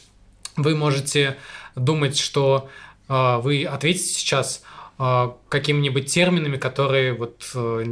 [0.55, 1.37] вы можете
[1.75, 2.69] думать, что
[3.09, 4.63] э, вы ответите сейчас
[4.99, 7.85] э, какими-нибудь терминами, которые вот э,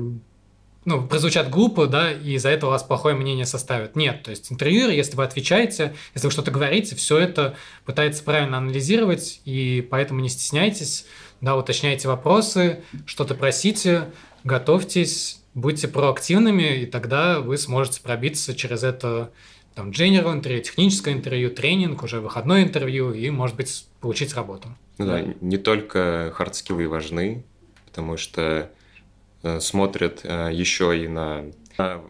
[0.86, 3.95] ну, прозвучат глупо, да, и из-за этого вас плохое мнение составят.
[3.95, 8.58] Нет, то есть интервьюер, если вы отвечаете, если вы что-то говорите, все это пытается правильно
[8.58, 11.06] анализировать, и поэтому не стесняйтесь,
[11.39, 14.06] да, уточняйте вопросы, что-то просите,
[14.43, 19.32] готовьтесь, будьте проактивными, и тогда вы сможете пробиться через это
[19.76, 24.70] там general интервью, техническое интервью, тренинг, уже выходное интервью и, может быть, получить работу.
[24.98, 27.44] Ну да, не только hard skill ы важны,
[27.86, 28.70] потому что
[29.44, 31.46] Э, смотрят э, еще и на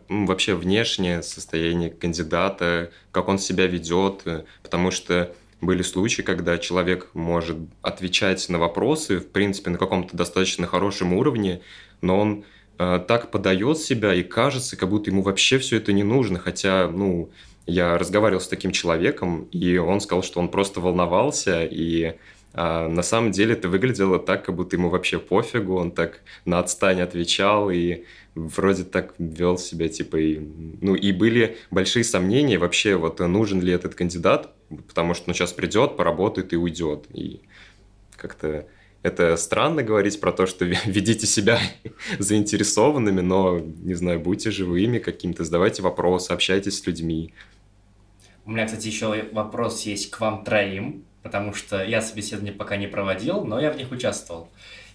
[0.10, 7.10] вообще внешнее состояние кандидата, как он себя ведет, э, потому что были случаи, когда человек
[7.14, 11.62] может отвечать на вопросы, в принципе, на каком-то достаточно хорошем уровне,
[12.02, 12.44] но он
[12.78, 17.30] так подает себя и кажется, как будто ему вообще все это не нужно, хотя, ну,
[17.66, 22.16] я разговаривал с таким человеком, и он сказал, что он просто волновался, и
[22.54, 26.60] а на самом деле это выглядело так, как будто ему вообще пофигу, он так на
[26.60, 28.04] отстань отвечал и
[28.36, 30.40] вроде так вел себя, типа, и,
[30.82, 34.54] ну, и были большие сомнения вообще, вот нужен ли этот кандидат,
[34.88, 37.40] потому что, ну, сейчас придет, поработает и уйдет, и
[38.18, 38.66] как-то
[39.04, 41.60] это странно говорить про то, что ведите себя
[42.20, 47.34] заинтересованными, но, не знаю, будьте живыми каким-то, задавайте вопросы, общайтесь с людьми.
[48.46, 52.88] У меня, кстати, еще вопрос есть к вам троим потому что я собеседование пока не
[52.88, 54.50] проводил, но я в них участвовал.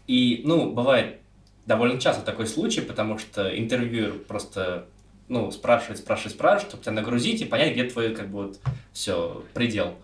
[0.07, 1.19] И, ну, бывает
[1.67, 4.87] довольно часто такой случай, потому что интервьюер просто,
[5.29, 8.61] ну, спрашивает, спрашивает, спрашивает, чтобы тебя нагрузить и понять, где твой, как бы, вот,
[8.93, 9.95] все, предел.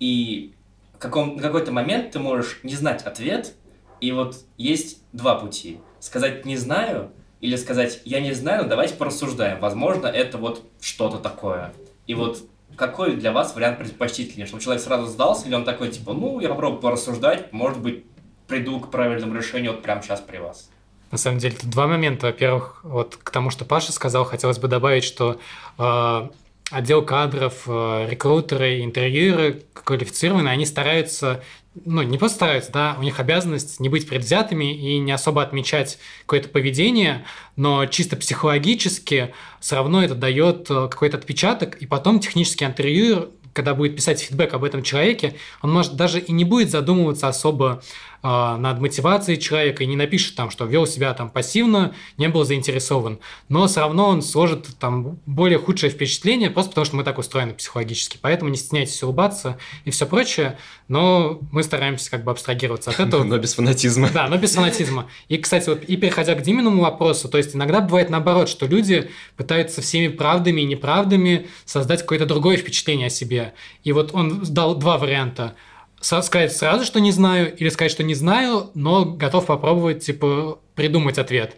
[0.00, 0.52] И
[0.98, 3.54] каком, на какой-то момент ты можешь не знать ответ,
[4.00, 5.80] и вот есть два пути.
[6.00, 9.60] Сказать «не знаю» или сказать «я не знаю, но давайте порассуждаем».
[9.60, 11.72] Возможно, это вот что-то такое.
[12.06, 12.42] И вот
[12.76, 14.46] какой для вас вариант предпочтительнее?
[14.46, 18.04] Чтобы человек сразу сдался, или он такой, типа, ну, я попробую порассуждать, может быть,
[18.46, 20.70] приду к правильному решению вот прямо сейчас при вас?
[21.10, 22.26] На самом деле, тут два момента.
[22.26, 25.40] Во-первых, вот к тому, что Паша сказал, хотелось бы добавить, что
[25.78, 26.28] э,
[26.70, 31.42] отдел кадров, э, рекрутеры, интервьюеры квалифицированные, они стараются
[31.84, 35.98] ну, не просто стараются, да, у них обязанность не быть предвзятыми и не особо отмечать
[36.22, 37.24] какое-то поведение,
[37.56, 43.74] но чисто психологически все равно это дает э, какой-то отпечаток, и потом технический интервью, когда
[43.74, 47.82] будет писать фидбэк об этом человеке, он может даже и не будет задумываться особо
[48.22, 53.20] над мотивацией человека и не напишет там, что вел себя там пассивно, не был заинтересован.
[53.48, 57.54] Но все равно он сложит там более худшее впечатление, просто потому что мы так устроены
[57.54, 58.18] психологически.
[58.20, 63.22] Поэтому не стесняйтесь улыбаться и все прочее, но мы стараемся как бы абстрагироваться от этого.
[63.28, 64.08] Но без фанатизма.
[64.12, 65.08] Да, но без фанатизма.
[65.28, 69.10] И, кстати, вот и переходя к Диминому вопросу, то есть иногда бывает наоборот, что люди
[69.36, 73.54] пытаются всеми правдами и неправдами создать какое-то другое впечатление о себе.
[73.84, 75.54] И вот он дал два варианта–
[76.00, 81.18] сказать сразу, что не знаю, или сказать, что не знаю, но готов попробовать, типа, придумать
[81.18, 81.56] ответ.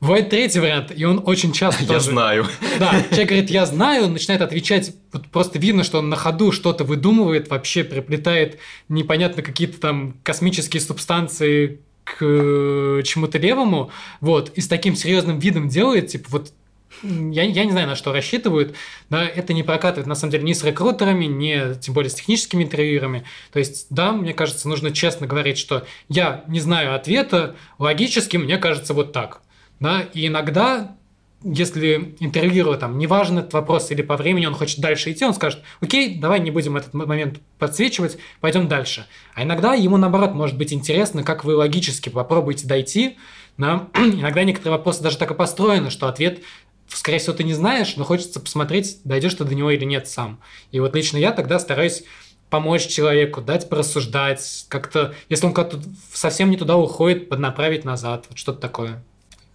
[0.00, 2.10] Бывает третий вариант, и он очень часто Я тоже...
[2.10, 2.46] знаю.
[2.78, 6.84] Да, человек говорит, я знаю, начинает отвечать, вот просто видно, что он на ходу что-то
[6.84, 14.68] выдумывает, вообще приплетает непонятно какие-то там космические субстанции к э, чему-то левому, вот, и с
[14.68, 16.52] таким серьезным видом делает, типа, вот
[17.02, 18.74] я, я не знаю, на что рассчитывают,
[19.08, 22.64] но это не прокатывает, на самом деле, ни с рекрутерами, ни тем более с техническими
[22.64, 23.24] интервьюерами.
[23.52, 28.58] То есть, да, мне кажется, нужно честно говорить, что я не знаю ответа, логически мне
[28.58, 29.42] кажется вот так.
[29.80, 30.02] Да?
[30.14, 30.96] И иногда
[31.42, 35.34] если интервьюеру там не важен этот вопрос или по времени он хочет дальше идти, он
[35.34, 39.06] скажет, окей, давай не будем этот момент подсвечивать, пойдем дальше.
[39.34, 43.18] А иногда ему наоборот может быть интересно, как вы логически попробуете дойти.
[43.58, 46.40] Но иногда некоторые вопросы даже так и построены, что ответ
[46.88, 50.40] скорее всего, ты не знаешь, но хочется посмотреть, дойдешь ты до него или нет сам.
[50.72, 52.04] И вот лично я тогда стараюсь
[52.50, 55.80] помочь человеку, дать порассуждать, как-то, если он как-то
[56.12, 59.02] совсем не туда уходит, поднаправить назад, вот что-то такое.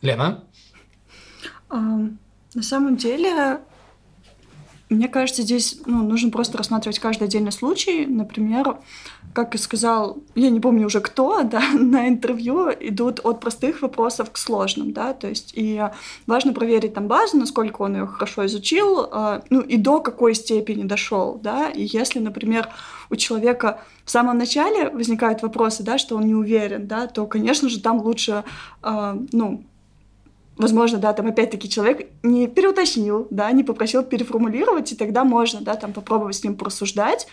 [0.02, 0.44] Лена?
[1.70, 3.60] На самом деле,
[4.92, 8.06] Мне кажется, здесь ну, нужно просто рассматривать каждый отдельный случай.
[8.06, 8.78] Например,
[9.34, 14.32] как и сказал, я не помню уже кто, да, на интервью идут от простых вопросов
[14.32, 15.82] к сложным, да, то есть и
[16.28, 20.84] важно проверить там базу, насколько он ее хорошо изучил, э, ну и до какой степени
[20.84, 22.68] дошел, да, и если, например,
[23.10, 27.70] у человека в самом начале возникают вопросы, да, что он не уверен, да, то, конечно
[27.70, 28.44] же, там лучше,
[28.84, 29.64] э, ну,
[30.58, 35.76] возможно, да, там опять-таки человек не переуточнил, да, не попросил переформулировать, и тогда можно, да,
[35.76, 37.28] там попробовать с ним просуждать,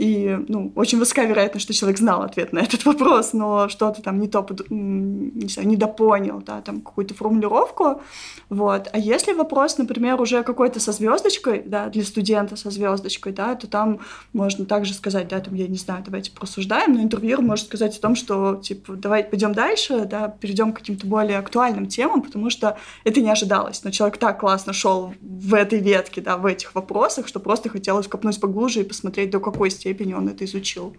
[0.00, 4.18] и, ну, очень высока вероятность, что человек знал ответ на этот вопрос, но что-то там
[4.18, 8.00] не то, не знаю, недопонял, да, там какую-то формулировку,
[8.48, 8.88] вот.
[8.94, 13.66] А если вопрос, например, уже какой-то со звездочкой, да, для студента со звездочкой, да, то
[13.66, 14.00] там
[14.32, 18.00] можно также сказать, да, там, я не знаю, давайте просуждаем, но интервьюер может сказать о
[18.00, 22.78] том, что, типа, давай пойдем дальше, да, перейдем к каким-то более актуальным темам, потому что
[23.04, 27.28] это не ожидалось, но человек так классно шел в этой ветке, да, в этих вопросах,
[27.28, 30.96] что просто хотелось копнуть поглубже и посмотреть, до какой степени степени он это изучил.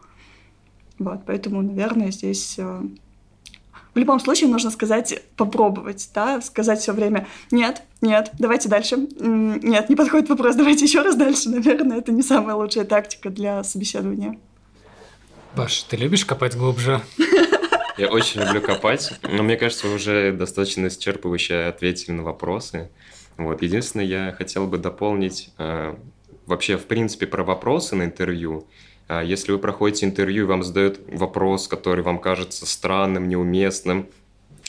[0.99, 2.81] Вот, поэтому, наверное, здесь э,
[3.93, 9.89] в любом случае нужно сказать, попробовать, да, сказать все время «нет, нет, давайте дальше, нет,
[9.89, 11.49] не подходит вопрос, давайте еще раз дальше».
[11.49, 14.37] Наверное, это не самая лучшая тактика для собеседования.
[15.55, 17.01] Паш, ты любишь копать глубже?
[17.97, 22.89] Я очень люблю копать, но мне кажется, вы уже достаточно исчерпывающе ответили на вопросы.
[23.37, 23.61] Вот.
[23.61, 25.95] Единственное, я хотел бы дополнить э,
[26.45, 28.67] вообще, в принципе, про вопросы на интервью.
[29.07, 34.07] А если вы проходите интервью, и вам задают вопрос, который вам кажется странным, неуместным,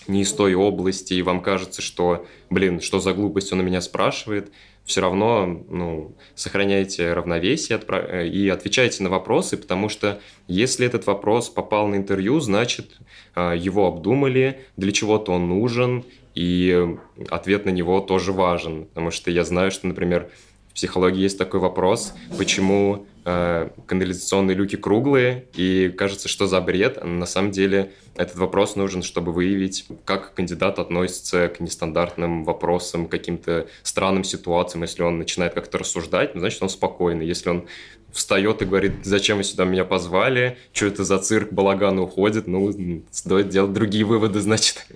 [0.08, 3.80] не из той области, и вам кажется, что, блин, что за глупость он у меня
[3.80, 4.50] спрашивает,
[4.84, 7.80] все равно ну, сохраняйте равновесие
[8.28, 12.98] и отвечайте на вопросы, потому что если этот вопрос попал на интервью, значит,
[13.34, 16.04] а, его обдумали, для чего-то он нужен,
[16.34, 16.96] и
[17.28, 18.86] ответ на него тоже важен.
[18.86, 20.30] Потому что я знаю, что, например,
[20.72, 27.04] в психологии есть такой вопрос, почему э, канализационные люки круглые, и кажется, что за бред.
[27.04, 33.66] На самом деле этот вопрос нужен, чтобы выявить, как кандидат относится к нестандартным вопросам, каким-то
[33.82, 34.82] странным ситуациям.
[34.82, 37.26] Если он начинает как-то рассуждать, ну, значит, он спокойный.
[37.26, 37.66] Если он
[38.10, 43.02] встает и говорит, зачем вы сюда меня позвали, что это за цирк, балаган уходит, ну,
[43.10, 44.86] стоит делать другие выводы, значит.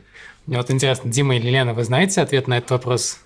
[0.47, 3.19] Мне вот интересно, Дима или Лена, вы знаете ответ на этот вопрос?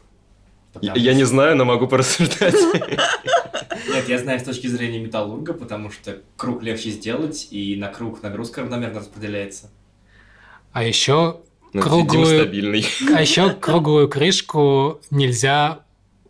[0.73, 2.55] Потому я не знаю, но могу порассуждать.
[3.89, 8.23] Нет, я знаю с точки зрения металлурга, потому что круг легче сделать, и на круг
[8.23, 9.71] нагрузка равномерно распределяется.
[10.73, 11.41] А еще
[11.73, 12.43] ну, круглую...
[13.15, 15.81] А еще круглую крышку нельзя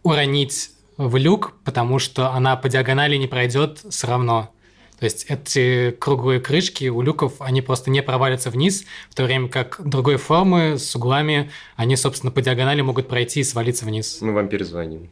[0.03, 4.55] уронить в люк, потому что она по диагонали не пройдет все равно.
[5.01, 9.49] То есть эти круглые крышки у люков, они просто не провалятся вниз, в то время
[9.49, 14.19] как другой формы с углами, они, собственно, по диагонали могут пройти и свалиться вниз.
[14.21, 15.09] Мы вам перезвоним.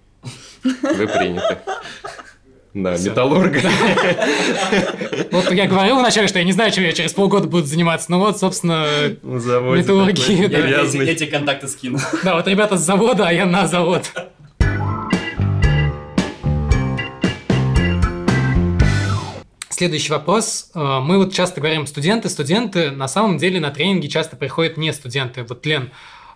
[0.62, 1.58] Вы приняты.
[2.74, 3.10] Да, Все.
[3.10, 3.60] металлурга.
[5.32, 8.10] Вот я говорил вначале, что я не знаю, чем я через полгода буду заниматься.
[8.10, 8.86] Ну вот, собственно,
[9.22, 10.48] металлургия.
[10.48, 11.98] Я тебе контакты скину.
[12.22, 14.12] Да, вот ребята с завода, а я на завод.
[19.78, 20.72] Следующий вопрос.
[20.74, 22.90] Э, мы вот часто говорим студенты, студенты.
[22.90, 25.44] На самом деле на тренинги часто приходят не студенты.
[25.44, 25.92] Вот, Лен,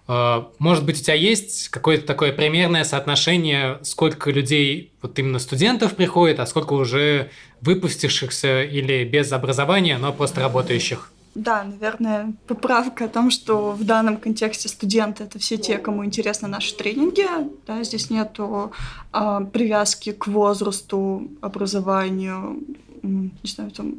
[0.06, 5.96] э, может быть, у тебя есть какое-то такое примерное соотношение, сколько людей вот именно студентов
[5.96, 7.30] приходит, а сколько уже
[7.62, 11.10] выпустившихся или без образования, но просто работающих?
[11.34, 16.46] Да, наверное, поправка о том, что в данном контексте студенты это все те, кому интересны
[16.46, 17.26] наши тренинги.
[17.66, 18.70] Да, здесь нету
[19.10, 22.60] а, привязки к возрасту, образованию,
[23.02, 23.96] не знаю, там,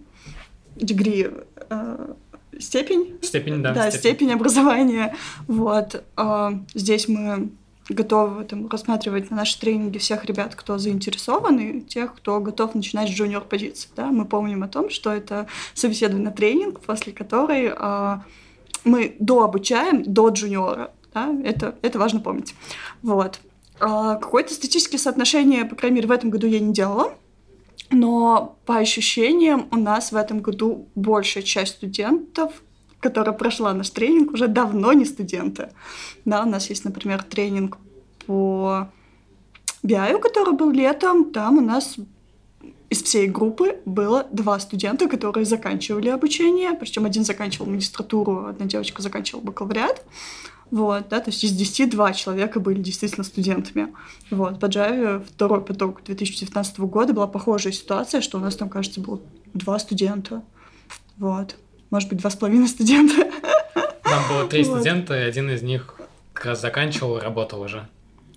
[0.76, 1.30] дегри,
[1.70, 2.14] э,
[2.60, 3.18] степень.
[3.22, 3.74] Степень, да.
[3.74, 5.16] Да, степень, степень образования.
[5.48, 6.04] Вот.
[6.18, 7.50] Э, здесь мы
[7.90, 13.10] готовы там, рассматривать на наши тренинги всех ребят, кто заинтересован, и тех, кто готов начинать
[13.10, 13.90] с джуниор позиции.
[13.96, 14.08] Да?
[14.08, 18.18] Мы помним о том, что это собеседование тренинг, после которой э,
[18.86, 20.92] мы дообучаем до джуниора.
[21.14, 21.36] Да?
[21.44, 22.56] Это, это важно помнить.
[23.02, 23.40] Вот.
[23.80, 27.14] А какое-то статистическое соотношение, по крайней мере, в этом году я не делала.
[27.90, 32.64] Но по ощущениям у нас в этом году большая часть студентов,
[33.00, 35.70] которая прошла наш тренинг, уже давно не студенты.
[36.26, 37.78] Да, у нас есть, например, тренинг
[38.26, 38.88] по
[39.84, 41.32] BI, который был летом.
[41.32, 41.98] Там у нас
[42.90, 46.74] из всей группы было два студента, которые заканчивали обучение.
[46.74, 50.04] Причем один заканчивал магистратуру, одна девочка заканчивала бакалавриат.
[50.74, 53.94] Вот, да, то есть из 10 два человека были действительно студентами.
[54.32, 59.00] Вот, по Java второй поток 2019 года была похожая ситуация, что у нас там, кажется,
[59.00, 59.22] было
[59.54, 60.42] два студента.
[61.18, 61.58] Вот.
[61.92, 63.32] Может быть, два с половиной студента.
[64.02, 64.78] Там было три вот.
[64.78, 65.96] студента, и один из них
[66.34, 67.88] как раз заканчивал и работал уже.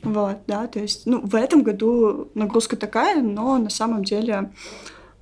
[0.02, 4.52] Вот, да, то есть, ну, в этом году нагрузка такая, но на самом деле,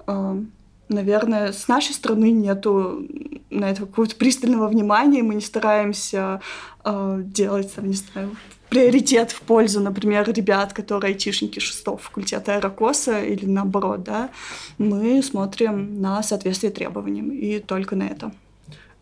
[0.09, 0.43] э,
[0.89, 3.07] наверное, с нашей стороны нету
[3.51, 6.41] на это какого-то пристального внимания, мы не стараемся
[6.85, 8.37] э, делать, там, не знаю,
[8.69, 14.31] приоритет в пользу, например, ребят, которые айтишники шестого факультета аэрокоса или наоборот, да,
[14.79, 18.33] мы смотрим на соответствие требованиям и только на это.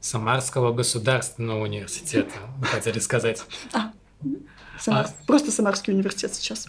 [0.01, 3.43] Самарского государственного университета, хотели сказать.
[3.72, 3.93] А,
[4.78, 5.07] Самар...
[5.07, 5.26] а...
[5.26, 6.68] Просто Самарский университет сейчас.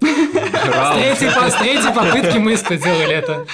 [0.00, 3.46] С третьей, попытки мы сделали это.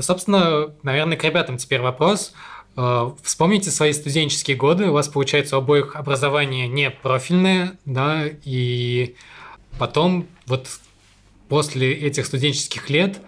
[0.00, 2.32] Ну, собственно, наверное, к ребятам теперь вопрос.
[2.76, 4.86] Э, вспомните свои студенческие годы.
[4.86, 9.14] У вас, получается, у обоих образование не профильное, да, и
[9.78, 10.68] потом вот
[11.50, 13.18] после этих студенческих лет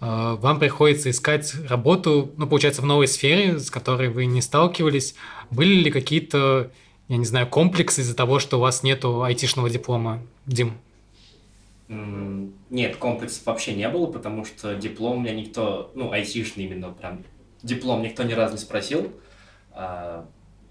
[0.00, 5.14] э, вам приходится искать работу, ну, получается, в новой сфере, с которой вы не сталкивались.
[5.50, 6.70] Были ли какие-то,
[7.10, 10.22] я не знаю, комплексы из-за того, что у вас нету айтишного диплома?
[10.46, 10.78] Дим?
[11.88, 17.24] Нет, комплексов вообще не было, потому что диплом у меня никто, ну, айтишный именно прям,
[17.64, 19.10] диплом никто ни разу не спросил.
[19.72, 20.24] А,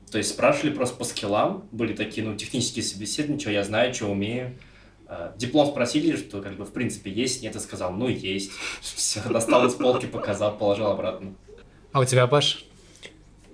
[0.09, 4.05] то есть спрашивали просто по скиллам, были такие, ну, технические собеседования, что я знаю, что
[4.05, 4.55] умею.
[5.07, 8.51] А, диплом спросили, что, как бы, в принципе, есть, нет, я сказал, ну, есть.
[8.81, 11.33] Все, достал из полки, показал, положил обратно.
[11.91, 12.68] А у тебя, Паш?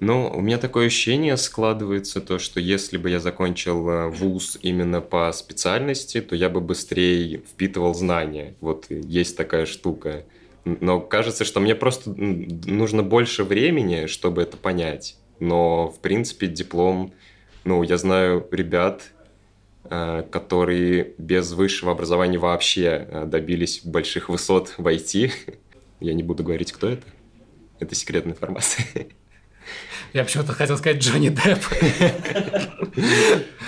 [0.01, 4.99] Ну, у меня такое ощущение складывается, то, что если бы я закончил э, вуз именно
[4.99, 8.55] по специальности, то я бы быстрее впитывал знания.
[8.59, 10.25] Вот есть такая штука.
[10.65, 15.17] Но кажется, что мне просто нужно больше времени, чтобы это понять.
[15.39, 17.13] Но, в принципе, диплом...
[17.63, 19.13] Ну, я знаю ребят,
[19.85, 25.31] э, которые без высшего образования вообще э, добились больших высот в IT.
[26.01, 27.07] Я не буду говорить, кто это.
[27.79, 28.85] Это секретная информация.
[30.13, 31.65] Я почему-то хотел сказать Джонни Депп.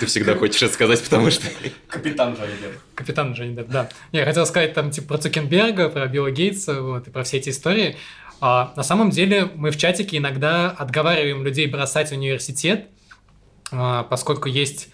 [0.00, 1.46] Ты всегда хочешь это сказать, потому что...
[1.88, 2.78] Капитан Джонни Депп.
[2.94, 3.90] Капитан Джонни Депп, да.
[4.12, 7.50] Я хотел сказать там типа про Цукенберга, про Билла Гейтса, вот, и про все эти
[7.50, 7.96] истории.
[8.40, 12.86] А, на самом деле мы в чатике иногда отговариваем людей бросать университет,
[13.70, 14.88] а, поскольку есть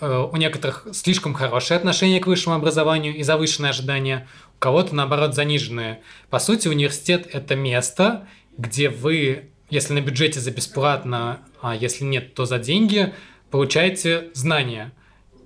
[0.00, 4.26] а, у некоторых слишком хорошее отношение к высшему образованию и завышенные ожидания,
[4.56, 6.00] у кого-то, наоборот, заниженные.
[6.28, 8.26] По сути, университет– это место,
[8.56, 13.14] где вы если на бюджете за бесплатно, а если нет, то за деньги,
[13.50, 14.92] получаете знания.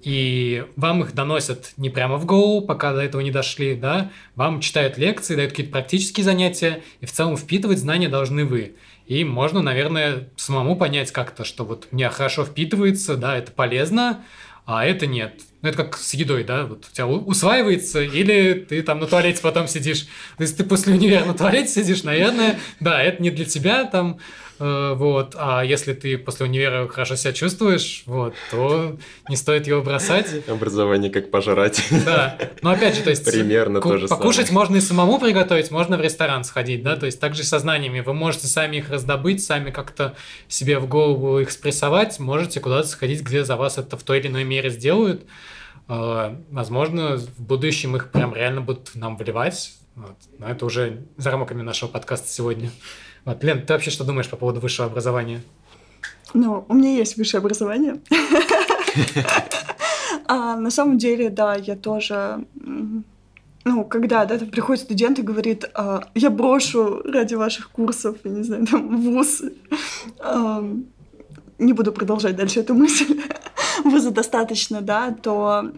[0.02, 4.60] И вам их доносят не прямо в голову, пока до этого не дошли, да, вам
[4.60, 8.74] читают лекции, дают какие-то практические занятия, и в целом впитывать знания должны вы.
[9.06, 14.24] И можно, наверное, самому понять как-то, что вот мне хорошо впитывается, да, это полезно,
[14.64, 15.40] а это нет.
[15.62, 19.40] Ну, это как с едой, да, вот у тебя усваивается, или ты там на туалете
[19.42, 20.06] потом сидишь.
[20.36, 24.18] То есть ты после универа на туалете сидишь, наверное, да, это не для тебя там,
[24.58, 25.34] Э, вот.
[25.38, 28.96] А если ты после универа хорошо себя чувствуешь, вот, то
[29.28, 30.48] не стоит его бросать.
[30.48, 31.82] Образование как пожрать.
[32.04, 32.38] Да.
[32.62, 33.24] Но опять же, то есть...
[33.24, 37.20] Примерно то же Покушать можно и самому приготовить, можно в ресторан сходить, да, то есть
[37.20, 38.00] также со знаниями.
[38.00, 40.14] Вы можете сами их раздобыть, сами как-то
[40.48, 44.28] себе в голову их спрессовать, можете куда-то сходить, где за вас это в той или
[44.28, 45.22] иной мере сделают.
[45.88, 49.76] Э, возможно, в будущем их прям реально будут нам вливать.
[49.94, 50.16] Вот.
[50.38, 52.70] Но это уже за рамками нашего подкаста сегодня.
[53.24, 55.42] Вот, Лен, ты вообще что думаешь по поводу высшего образования?
[56.34, 58.00] Ну, у меня есть высшее образование.
[60.28, 62.44] А на самом деле, да, я тоже
[63.66, 68.30] ну, когда, да, там приходит студент и говорит, а, я брошу ради ваших курсов, я
[68.30, 69.42] не знаю, там, вуз.
[71.58, 73.20] А, не буду продолжать дальше эту мысль.
[73.84, 75.72] Вуза достаточно, да, то,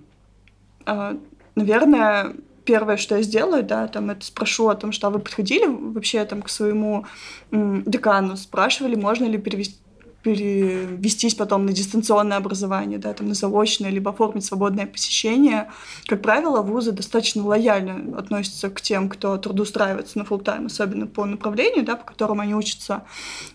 [0.87, 1.17] а,
[1.55, 6.25] наверное, первое, что я сделаю, да, там это спрошу о том, что вы подходили вообще
[6.25, 7.07] там к своему
[7.51, 9.77] декану, спрашивали, можно ли перевести
[10.23, 15.71] перевестись потом на дистанционное образование, да, там на заочное, либо оформить свободное посещение.
[16.07, 21.25] Как правило, вузы достаточно лояльно относятся к тем, кто трудоустраивается на full тайм особенно по
[21.25, 23.05] направлению, да, по которому они учатся.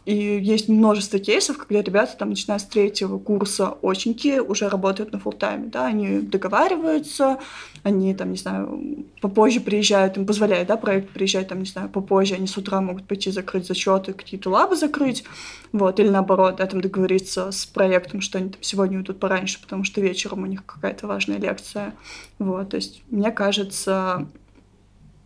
[0.05, 5.17] И есть множество кейсов, когда ребята, там, начиная с третьего курса очники, уже работают на
[5.17, 7.39] full тайме да, они договариваются,
[7.83, 12.35] они, там, не знаю, попозже приезжают, им позволяет, да, проект приезжать, там, не знаю, попозже,
[12.35, 15.23] они с утра могут пойти закрыть зачеты, какие-то лабы закрыть,
[15.71, 20.01] вот, или наоборот, там договориться с проектом, что они там сегодня уйдут пораньше, потому что
[20.01, 21.93] вечером у них какая-то важная лекция,
[22.39, 24.27] вот, то есть, мне кажется,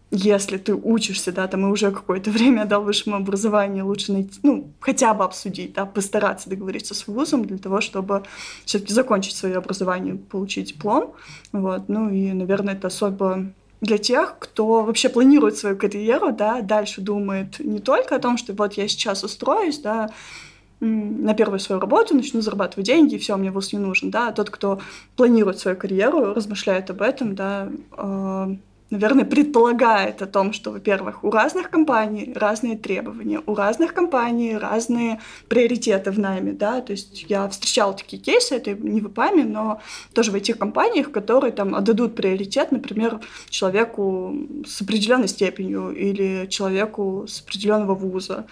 [0.10, 4.72] если ты учишься, да, там и уже какое-то время дал высшему образованию, лучше найти, ну,
[4.80, 8.24] хотя бы обсудить, да, постараться договориться с вузом для того, чтобы
[8.66, 11.14] все-таки закончить свое образование, получить диплом,
[11.52, 13.46] вот, ну и, наверное, это особо
[13.82, 18.54] для тех, кто вообще планирует свою карьеру, да, дальше думает не только о том, что
[18.54, 20.10] вот я сейчас устроюсь, да,
[20.80, 24.32] на первую свою работу, начну зарабатывать деньги, и все, мне вуз не нужен, да, а
[24.32, 24.80] тот, кто
[25.16, 28.56] планирует свою карьеру, размышляет об этом, да, э,
[28.90, 35.20] наверное, предполагает о том, что, во-первых, у разных компаний разные требования, у разных компаний разные
[35.50, 39.82] приоритеты в найме, да, то есть я встречала такие кейсы, это не в ИПАМе, но
[40.14, 43.20] тоже в этих компаниях, которые там отдадут приоритет, например,
[43.50, 44.34] человеку
[44.66, 48.46] с определенной степенью или человеку с определенного вуза,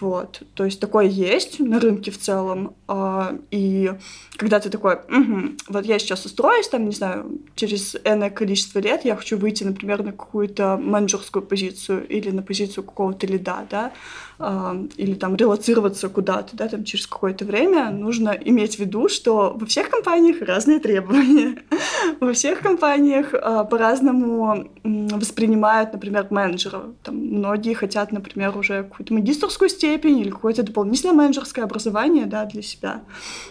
[0.00, 0.42] вот.
[0.54, 2.74] То есть такое есть на рынке в целом.
[2.88, 3.92] А, и
[4.36, 9.04] когда ты такой, угу, вот я сейчас устроюсь, там, не знаю, через энное количество лет
[9.04, 13.92] я хочу выйти, например, на какую-то менеджерскую позицию или на позицию какого-то лида, да,
[14.38, 19.54] а, или там релацироваться куда-то, да, там через какое-то время, нужно иметь в виду, что
[19.54, 21.56] во всех компаниях разные требования.
[22.20, 26.82] Во всех компаниях а, по-разному воспринимают, например, менеджера.
[27.02, 32.62] Там многие хотят, например, уже какую-то магистрскую степень или какое-то дополнительное менеджерское образование, да, для
[32.62, 33.02] себя.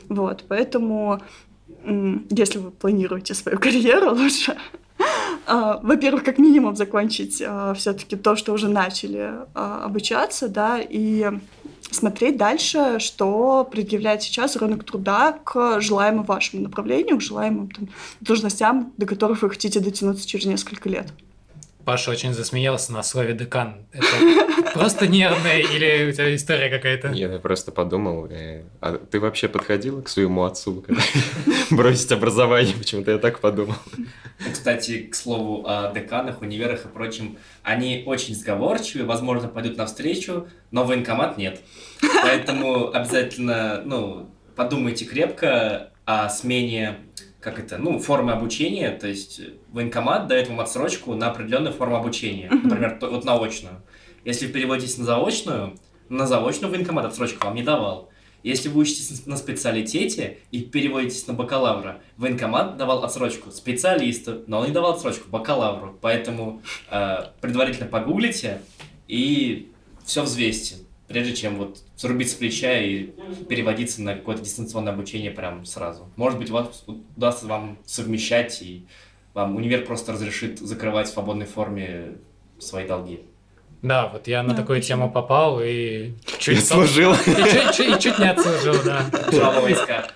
[0.08, 1.20] Вот, поэтому
[2.30, 4.58] если вы планируете свою карьеру, лучше
[5.48, 11.32] во-первых, как минимум закончить а, все-таки то, что уже начали а, обучаться, да, и
[11.92, 17.90] смотреть дальше, что предъявляет сейчас рынок труда к желаемому вашему направлению, к желаемым там,
[18.22, 21.08] должностям, до которых вы хотите дотянуться через несколько лет.
[21.90, 23.88] Паша очень засмеялся на слове декан.
[23.92, 27.10] Это просто нервная или у тебя история какая-то?
[27.10, 28.28] Нет, я просто подумал.
[28.30, 30.86] Э, а ты вообще подходил к своему отцу,
[31.72, 32.76] бросить образование?
[32.76, 33.74] Почему-то я так подумал.
[34.52, 40.84] Кстати, к слову о деканах, универах и прочем, они очень сговорчивы, возможно, пойдут навстречу, но
[40.84, 41.60] военкомат нет.
[42.22, 46.98] Поэтому обязательно, ну, подумайте крепко о смене
[47.42, 52.50] как это, ну, формы обучения, то есть военкомат дает вам отсрочку на определенную форму обучения,
[52.52, 53.82] например, вот на очную.
[54.26, 55.78] Если вы переводитесь на заочную,
[56.10, 58.10] на заочную военкомат отсрочку вам не давал.
[58.42, 64.68] Если вы учитесь на специалитете и переводитесь на бакалавра, военкомат давал отсрочку специалисту, но он
[64.68, 65.98] не давал отсрочку бакалавру.
[66.02, 68.62] Поэтому э, предварительно погуглите
[69.08, 69.72] и
[70.06, 70.78] все взвесьте
[71.10, 73.10] прежде чем вот срубить с плеча и
[73.50, 76.08] переводиться на какое-то дистанционное обучение прям сразу.
[76.16, 78.86] Может быть, у вас удастся вам совмещать, и
[79.34, 82.18] вам универ просто разрешит закрывать в свободной форме
[82.60, 83.22] свои долги.
[83.82, 85.04] Да, вот я на да, такую почему?
[85.04, 87.14] тему попал и чуть служил.
[87.26, 89.06] И чуть, и чуть не отслужил, да.
[89.32, 90.08] Джавовые войска.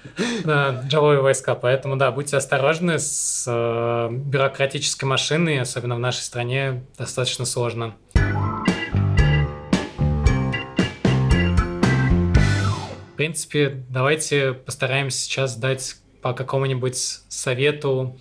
[0.43, 1.55] Да, джавовые войска.
[1.55, 7.95] Поэтому, да, будьте осторожны с э, бюрократической машиной, особенно в нашей стране, достаточно сложно.
[13.13, 18.19] В принципе, давайте постараемся сейчас дать по какому-нибудь совету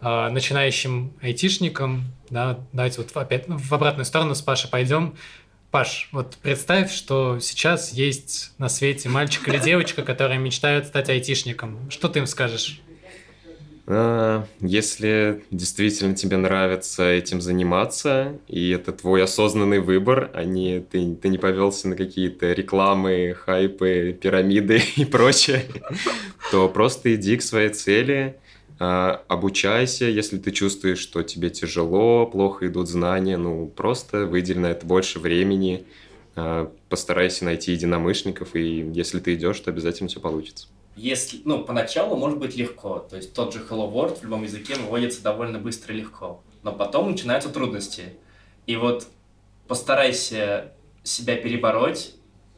[0.00, 5.14] э, начинающим айтишникам, да, давайте вот опять в обратную сторону с Пашей пойдем.
[5.70, 11.90] Паш, вот представь, что сейчас есть на свете мальчик или девочка, которые мечтают стать айтишником.
[11.90, 12.80] Что ты им скажешь?
[13.92, 21.16] А, если действительно тебе нравится этим заниматься, и это твой осознанный выбор, а не ты,
[21.16, 25.64] ты не повелся на какие-то рекламы, хайпы, пирамиды и прочее,
[26.52, 28.36] то просто иди к своей цели,
[28.78, 34.66] а, обучайся, если ты чувствуешь, что тебе тяжело, плохо идут знания, ну просто выдель на
[34.66, 35.84] это больше времени,
[36.36, 40.68] а, постарайся найти единомышленников, и если ты идешь, то обязательно все получится
[41.00, 44.74] если, ну, поначалу может быть легко, то есть тот же Hello World в любом языке
[44.74, 48.14] выводится довольно быстро и легко, но потом начинаются трудности.
[48.66, 49.06] И вот
[49.66, 50.72] постарайся
[51.02, 52.16] себя перебороть,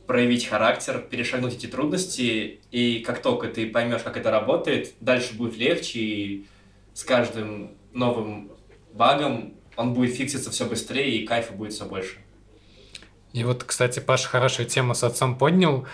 [0.08, 5.56] проявить характер, перешагнуть эти трудности, и как только ты поймешь, как это работает, дальше будет
[5.56, 6.46] легче, и
[6.94, 8.50] с каждым новым
[8.92, 12.16] багом он будет фикситься все быстрее, и кайфа будет все больше.
[13.32, 15.86] И вот, кстати, Паша хорошую тему с отцом поднял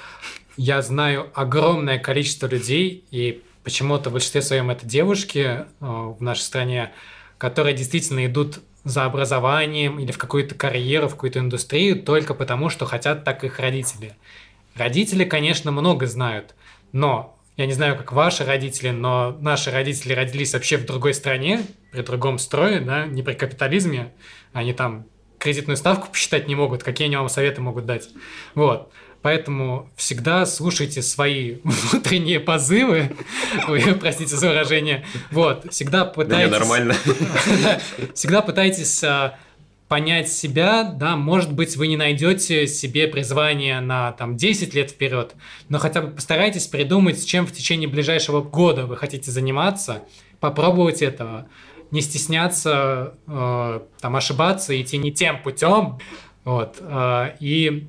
[0.58, 6.40] я знаю огромное количество людей, и почему-то в большинстве своем это девушки э, в нашей
[6.40, 6.90] стране,
[7.38, 12.86] которые действительно идут за образованием или в какую-то карьеру, в какую-то индустрию только потому, что
[12.86, 14.16] хотят так их родители.
[14.74, 16.56] Родители, конечно, много знают,
[16.90, 21.62] но я не знаю, как ваши родители, но наши родители родились вообще в другой стране,
[21.92, 24.12] при другом строе, да, не при капитализме.
[24.52, 25.06] Они там
[25.38, 28.08] кредитную ставку посчитать не могут, какие они вам советы могут дать.
[28.54, 28.90] Вот.
[29.22, 33.16] Поэтому всегда слушайте свои внутренние позывы.
[33.66, 35.04] Вы, простите за выражение.
[35.30, 36.50] Вот, всегда пытайтесь...
[36.50, 36.94] Да, нормально.
[38.14, 39.38] Всегда пытайтесь а,
[39.88, 45.34] понять себя, да, может быть, вы не найдете себе призвание на там 10 лет вперед,
[45.68, 50.04] но хотя бы постарайтесь придумать, чем в течение ближайшего года вы хотите заниматься,
[50.40, 51.48] попробовать этого,
[51.90, 55.98] не стесняться, э, там, ошибаться, идти не тем путем,
[56.44, 57.88] вот, э, и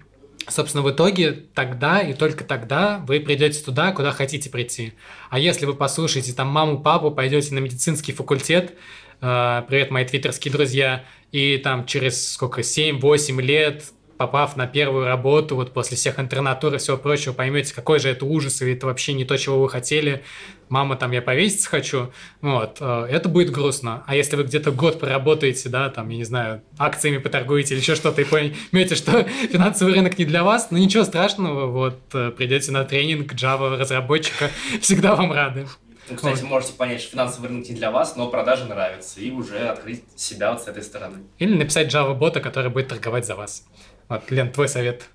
[0.49, 4.93] собственно, в итоге тогда и только тогда вы придете туда, куда хотите прийти.
[5.29, 8.75] А если вы послушаете там маму, папу, пойдете на медицинский факультет,
[9.21, 13.83] э, привет, мои твиттерские друзья, и там через сколько, 7-8 лет
[14.19, 18.25] попав на первую работу, вот после всех интернатур и всего прочего, поймете, какой же это
[18.25, 20.23] ужас, и это вообще не то, чего вы хотели.
[20.67, 22.11] Мама, там, я повеситься хочу.
[22.41, 24.03] Вот, э, это будет грустно.
[24.07, 27.95] А если вы где-то год проработаете, да, там, я не знаю, акциями поторгуете или еще
[27.95, 32.73] что-то, и поймете, что финансовый рынок не для вас, ну ничего страшного, вот, э, придете
[32.73, 34.49] на тренинг Java разработчика,
[34.81, 35.65] всегда вам рады.
[36.09, 36.49] Ну, кстати, вот.
[36.49, 40.51] можете понять, что финансовый рынок не для вас, но продажи нравятся, и уже открыть себя
[40.51, 41.19] вот с этой стороны.
[41.37, 43.63] Или написать Java-бота, который будет торговать за вас.
[44.09, 45.07] Вот, Лен, твой совет.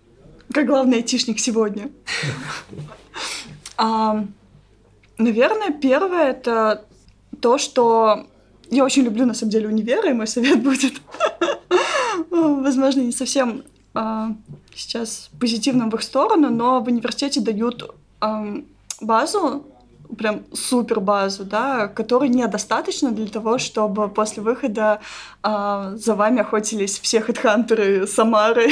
[0.53, 1.91] Как главный айтишник сегодня.
[3.77, 4.25] а,
[5.19, 6.85] наверное, первое это
[7.41, 8.27] то, что
[8.71, 10.95] я очень люблю, на самом деле, универы, и мой совет будет,
[12.31, 13.65] возможно, не совсем
[13.95, 14.31] а,
[14.75, 18.63] сейчас позитивным в их сторону, но в университете дают а,
[19.01, 19.67] базу
[20.19, 25.01] прям супер базу, да, которой недостаточно для того, чтобы после выхода
[25.43, 28.71] э, за вами охотились все хедхантеры Самары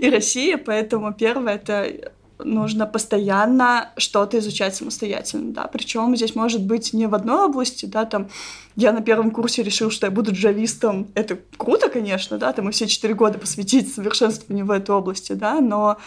[0.00, 2.12] и России, поэтому первое это
[2.44, 8.04] нужно постоянно что-то изучать самостоятельно, да, причем здесь может быть не в одной области, да,
[8.04, 8.28] там
[8.76, 11.08] я на первом курсе решил, что я буду джавистом.
[11.14, 15.60] Это круто, конечно, да, там и все четыре года посвятить совершенствованию в этой области, да,
[15.60, 15.98] но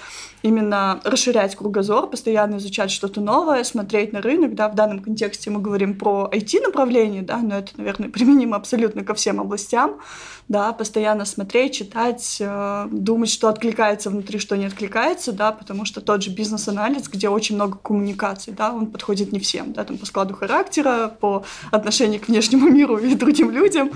[0.42, 5.60] именно расширять кругозор, постоянно изучать что-то новое, смотреть на рынок, да, в данном контексте мы
[5.60, 10.00] говорим про IT-направление, да, но это, наверное, применимо абсолютно ко всем областям,
[10.48, 16.02] да, постоянно смотреть, читать, э, думать, что откликается внутри, что не откликается, да, потому что
[16.02, 20.06] тот же бизнес-анализ, где очень много коммуникаций, да, он подходит не всем, да, там по
[20.06, 23.92] складу характера, по отношению к внешнему внешнему миру и другим людям,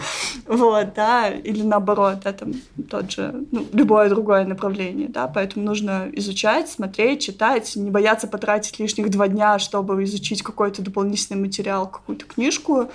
[0.48, 2.54] вот, да, или наоборот, да, там
[2.90, 8.80] тот же, ну, любое другое направление, да, поэтому нужно изучать, смотреть, читать, не бояться потратить
[8.80, 12.90] лишних два дня, чтобы изучить какой-то дополнительный материал, какую-то книжку,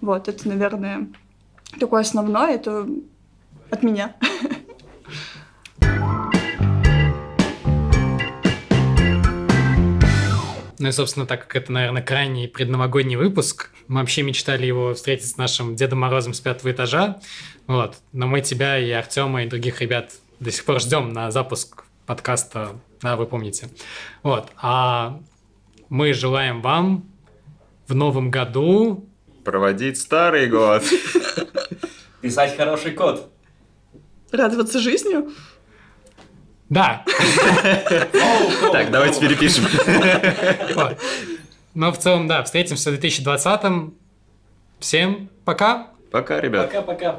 [0.00, 1.08] вот, это, наверное,
[1.80, 2.86] такое основное, это
[3.70, 4.14] от меня.
[10.78, 15.28] Ну и, собственно, так как это, наверное, крайний предновогодний выпуск, мы вообще мечтали его встретить
[15.28, 17.18] с нашим Дедом Морозом с пятого этажа.
[17.66, 17.96] Вот.
[18.12, 22.78] Но мы тебя и Артема и других ребят до сих пор ждем на запуск подкаста,
[23.00, 23.68] да, вы помните.
[24.22, 24.50] Вот.
[24.56, 25.20] А
[25.88, 27.08] мы желаем вам
[27.88, 29.08] в новом году
[29.44, 30.82] проводить старый год.
[32.20, 33.30] Писать хороший код.
[34.32, 35.32] Радоваться жизнью.
[36.68, 37.04] Да.
[38.72, 39.64] Так, давайте перепишем.
[41.74, 43.94] Но в целом, да, встретимся в 2020-м.
[44.80, 45.88] Всем пока.
[46.10, 46.66] Пока, ребят.
[46.72, 47.12] Пока-пока.